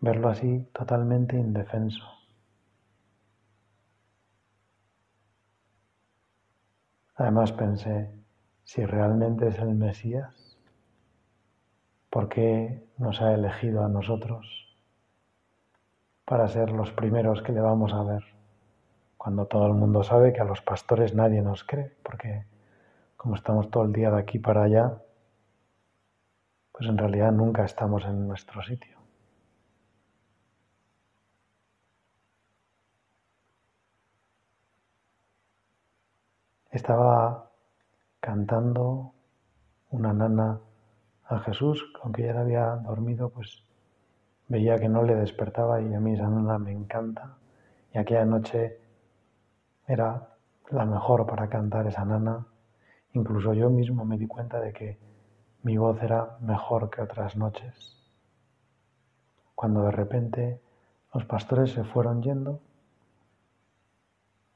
Verlo 0.00 0.28
así 0.28 0.68
totalmente 0.72 1.36
indefenso. 1.36 2.04
Además 7.16 7.52
pensé, 7.52 8.10
si 8.64 8.84
realmente 8.84 9.48
es 9.48 9.58
el 9.58 9.74
Mesías, 9.74 10.43
¿por 12.14 12.28
qué 12.28 12.80
nos 12.96 13.20
ha 13.20 13.34
elegido 13.34 13.84
a 13.84 13.88
nosotros 13.88 14.46
para 16.24 16.46
ser 16.46 16.70
los 16.70 16.92
primeros 16.92 17.42
que 17.42 17.50
le 17.50 17.60
vamos 17.60 17.92
a 17.92 18.04
ver? 18.04 18.22
Cuando 19.16 19.46
todo 19.46 19.66
el 19.66 19.72
mundo 19.72 20.04
sabe 20.04 20.32
que 20.32 20.40
a 20.40 20.44
los 20.44 20.62
pastores 20.62 21.12
nadie 21.12 21.42
nos 21.42 21.64
cree, 21.64 21.90
porque 22.04 22.46
como 23.16 23.34
estamos 23.34 23.68
todo 23.68 23.82
el 23.82 23.92
día 23.92 24.12
de 24.12 24.20
aquí 24.20 24.38
para 24.38 24.62
allá, 24.62 25.02
pues 26.70 26.88
en 26.88 26.98
realidad 26.98 27.32
nunca 27.32 27.64
estamos 27.64 28.04
en 28.04 28.28
nuestro 28.28 28.62
sitio. 28.62 28.96
Estaba 36.70 37.50
cantando 38.20 39.12
una 39.90 40.12
nana 40.12 40.60
a 41.26 41.38
Jesús, 41.40 41.84
aunque 42.02 42.24
ya 42.24 42.38
había 42.38 42.66
dormido, 42.76 43.30
pues 43.30 43.64
veía 44.48 44.78
que 44.78 44.88
no 44.88 45.02
le 45.02 45.14
despertaba 45.14 45.80
y 45.80 45.94
a 45.94 46.00
mí 46.00 46.14
esa 46.14 46.28
nana 46.28 46.58
me 46.58 46.72
encanta. 46.72 47.36
Y 47.92 47.98
aquella 47.98 48.24
noche 48.24 48.78
era 49.86 50.28
la 50.70 50.84
mejor 50.84 51.26
para 51.26 51.48
cantar 51.48 51.86
esa 51.86 52.04
nana 52.04 52.46
Incluso 53.14 53.54
yo 53.54 53.70
mismo 53.70 54.04
me 54.04 54.18
di 54.18 54.26
cuenta 54.26 54.60
de 54.60 54.72
que 54.72 54.98
mi 55.62 55.76
voz 55.76 56.02
era 56.02 56.36
mejor 56.40 56.90
que 56.90 57.00
otras 57.00 57.36
noches. 57.36 57.96
Cuando 59.54 59.84
de 59.84 59.92
repente 59.92 60.60
los 61.14 61.24
pastores 61.24 61.70
se 61.70 61.84
fueron 61.84 62.22
yendo 62.22 62.60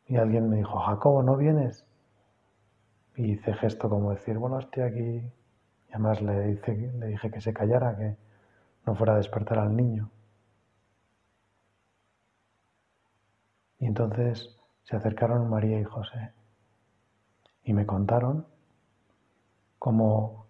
y 0.07 0.17
alguien 0.17 0.51
me 0.51 0.57
dijo, 0.57 0.77
Jacobo, 0.81 1.23
¿no 1.23 1.37
vienes? 1.37 1.87
Y 3.15 3.33
hice 3.33 3.55
gesto 3.55 3.89
como 3.89 4.11
decir, 4.11 4.39
bueno, 4.39 4.59
estoy 4.59 4.83
aquí. 4.83 5.23
Y 5.89 5.93
además 5.93 6.21
le, 6.21 6.61
dije 7.07 7.31
que 7.31 7.41
se 7.41 7.53
callara, 7.53 7.97
que 7.97 8.17
no 8.87 8.95
fuera 8.95 9.15
a 9.15 9.17
despertar 9.17 9.59
al 9.59 9.75
niño. 9.75 10.11
Y 13.79 13.87
entonces 13.87 14.57
se 14.83 14.97
acercaron 14.97 15.49
María 15.49 15.79
y 15.81 15.85
José 15.85 16.33
y 17.63 17.73
me 17.73 17.87
contaron 17.87 18.47
cómo 19.79 20.47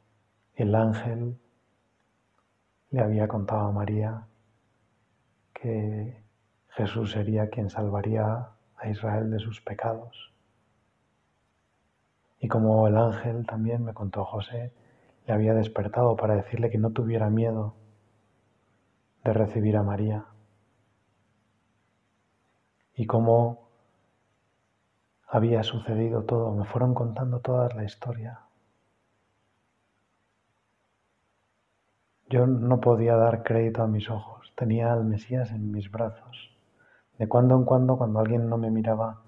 el 0.55 0.75
ángel 0.75 1.39
le 2.91 3.01
había 3.03 3.29
contado 3.29 3.67
a 3.67 3.73
María 3.73 4.27
que 5.53 6.23
Jesús 6.69 7.11
sería 7.11 7.51
quien 7.51 7.69
salvaría 7.69 8.51
a 8.77 8.89
Israel 8.89 9.31
de 9.31 9.41
sus 9.41 9.61
pecados. 9.61 10.33
Y 12.41 12.47
como 12.47 12.87
el 12.87 12.97
ángel 12.97 13.45
también 13.47 13.85
me 13.85 13.93
contó 13.93 14.25
José, 14.25 14.73
le 15.29 15.35
había 15.35 15.53
despertado 15.53 16.17
para 16.17 16.37
decirle 16.37 16.71
que 16.71 16.79
no 16.79 16.91
tuviera 16.91 17.29
miedo 17.29 17.75
de 19.25 19.35
recibir 19.35 19.77
a 19.77 19.83
María. 19.83 20.25
Y 22.95 23.05
cómo 23.05 23.69
había 25.27 25.63
sucedido 25.63 26.25
todo, 26.25 26.55
me 26.55 26.65
fueron 26.65 26.95
contando 26.95 27.41
toda 27.41 27.69
la 27.75 27.85
historia. 27.85 28.41
Yo 32.31 32.47
no 32.47 32.81
podía 32.81 33.15
dar 33.17 33.43
crédito 33.43 33.83
a 33.83 33.87
mis 33.87 34.09
ojos, 34.09 34.55
tenía 34.57 34.95
al 34.95 35.05
Mesías 35.05 35.51
en 35.51 35.71
mis 35.71 35.91
brazos. 35.91 36.57
De 37.19 37.29
cuando 37.29 37.55
en 37.55 37.65
cuando, 37.67 37.99
cuando 37.99 38.21
alguien 38.21 38.49
no 38.49 38.57
me 38.57 38.71
miraba, 38.71 39.21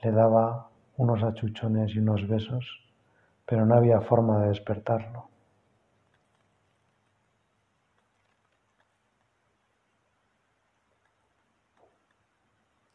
le 0.00 0.12
daba 0.12 0.70
unos 0.96 1.24
achuchones 1.24 1.92
y 1.96 1.98
unos 1.98 2.28
besos, 2.28 2.87
pero 3.48 3.64
no 3.64 3.76
había 3.76 4.02
forma 4.02 4.42
de 4.42 4.48
despertarlo. 4.48 5.30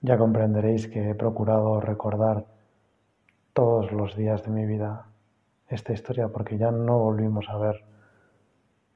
Ya 0.02 0.16
comprenderéis 0.16 0.88
que 0.88 1.10
he 1.10 1.16
procurado 1.16 1.82
recordar 1.82 2.46
todos 3.54 3.92
los 3.92 4.16
días 4.16 4.44
de 4.44 4.52
mi 4.52 4.68
vida 4.68 5.08
esta 5.70 5.92
historia 5.92 6.28
porque 6.28 6.60
ya 6.60 6.70
no 6.70 7.00
volvimos 7.00 7.50
a 7.50 7.58
ver 7.58 7.84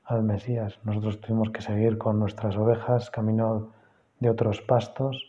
al 0.04 0.22
Mesías. 0.22 0.78
Nosotros 0.84 1.20
tuvimos 1.22 1.50
que 1.50 1.64
seguir 1.64 1.98
con 1.98 2.20
nuestras 2.20 2.56
ovejas 2.56 3.10
camino 3.10 3.72
de 4.20 4.30
otros 4.30 4.62
pastos 4.62 5.26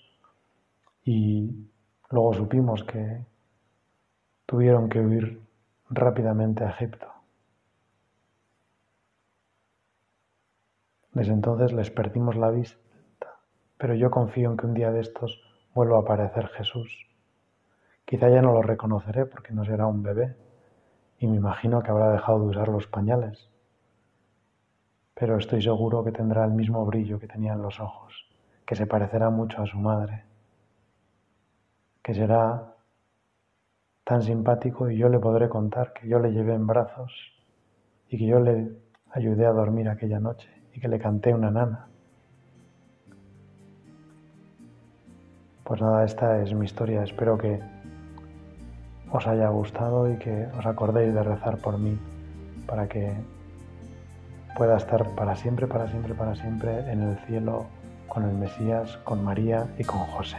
y 1.03 1.71
luego 2.11 2.35
supimos 2.35 2.85
que 2.85 3.25
tuvieron 4.45 4.91
que 4.91 5.01
huir 5.01 5.48
rápidamente 5.91 6.65
a 6.65 6.71
Egipto. 6.71 7.07
Desde 11.13 11.33
entonces 11.33 11.73
les 11.73 11.91
perdimos 11.91 12.37
la 12.37 12.51
vista, 12.51 12.79
pero 13.77 13.95
yo 13.95 14.11
confío 14.11 14.51
en 14.51 14.57
que 14.57 14.67
un 14.67 14.75
día 14.75 14.93
de 14.93 15.01
estos 15.01 15.43
vuelva 15.75 15.97
a 15.97 16.01
aparecer 16.01 16.49
Jesús. 16.49 17.07
Quizá 18.05 18.29
ya 18.29 18.43
no 18.43 18.53
lo 18.53 18.63
reconoceré 18.63 19.27
porque 19.27 19.53
no 19.53 19.65
será 19.65 19.87
un 19.87 20.03
bebé 20.03 20.37
y 21.19 21.27
me 21.27 21.37
imagino 21.37 21.83
que 21.83 21.91
habrá 21.91 22.11
dejado 22.13 22.41
de 22.41 22.47
usar 22.47 22.69
los 22.69 22.87
pañales. 22.87 23.51
Pero 25.15 25.37
estoy 25.37 25.61
seguro 25.63 26.05
que 26.05 26.13
tendrá 26.13 26.45
el 26.45 26.53
mismo 26.53 26.85
brillo 26.87 27.19
que 27.19 27.27
tenía 27.27 27.55
en 27.55 27.63
los 27.63 27.81
ojos, 27.81 28.29
que 28.65 28.77
se 28.77 28.87
parecerá 28.87 29.31
mucho 29.31 29.61
a 29.61 29.67
su 29.67 29.79
madre, 29.79 30.25
que 32.03 32.15
será 32.15 32.75
tan 34.09 34.23
simpático 34.23 34.89
y 34.89 34.97
yo 34.97 35.11
le 35.11 35.19
podré 35.19 35.51
contar 35.51 35.93
que 35.93 36.09
yo 36.09 36.19
le 36.19 36.33
llevé 36.33 36.55
en 36.55 36.67
brazos 36.67 37.13
y 38.09 38.17
que 38.17 38.25
yo 38.25 38.41
le 38.41 38.71
ayudé 39.11 39.45
a 39.45 39.53
dormir 39.53 39.87
aquella 39.87 40.19
noche 40.19 40.49
y 40.75 40.81
que 40.81 40.89
le 40.89 40.99
canté 40.99 41.35
una 41.35 41.51
nana. 41.51 41.89
Pues 45.63 45.83
nada, 45.83 46.07
esta 46.07 46.41
es 46.41 46.55
mi 46.55 46.65
historia. 46.65 47.03
Espero 47.03 47.37
que 47.37 47.61
os 49.13 49.27
haya 49.27 49.51
gustado 49.51 50.11
y 50.11 50.17
que 50.17 50.47
os 50.59 50.65
acordéis 50.65 51.13
de 51.13 51.23
rezar 51.23 51.59
por 51.59 51.77
mí 51.77 51.99
para 52.67 52.89
que 52.89 53.13
pueda 54.57 54.79
estar 54.79 55.07
para 55.17 55.37
siempre, 55.37 55.67
para 55.67 55.87
siempre, 55.87 56.15
para 56.15 56.35
siempre 56.35 56.91
en 56.91 57.03
el 57.03 57.19
cielo 57.27 57.67
con 58.09 58.25
el 58.25 58.35
Mesías, 58.35 58.97
con 59.05 59.23
María 59.23 59.67
y 59.77 59.85
con 59.85 59.99
José. 59.99 60.39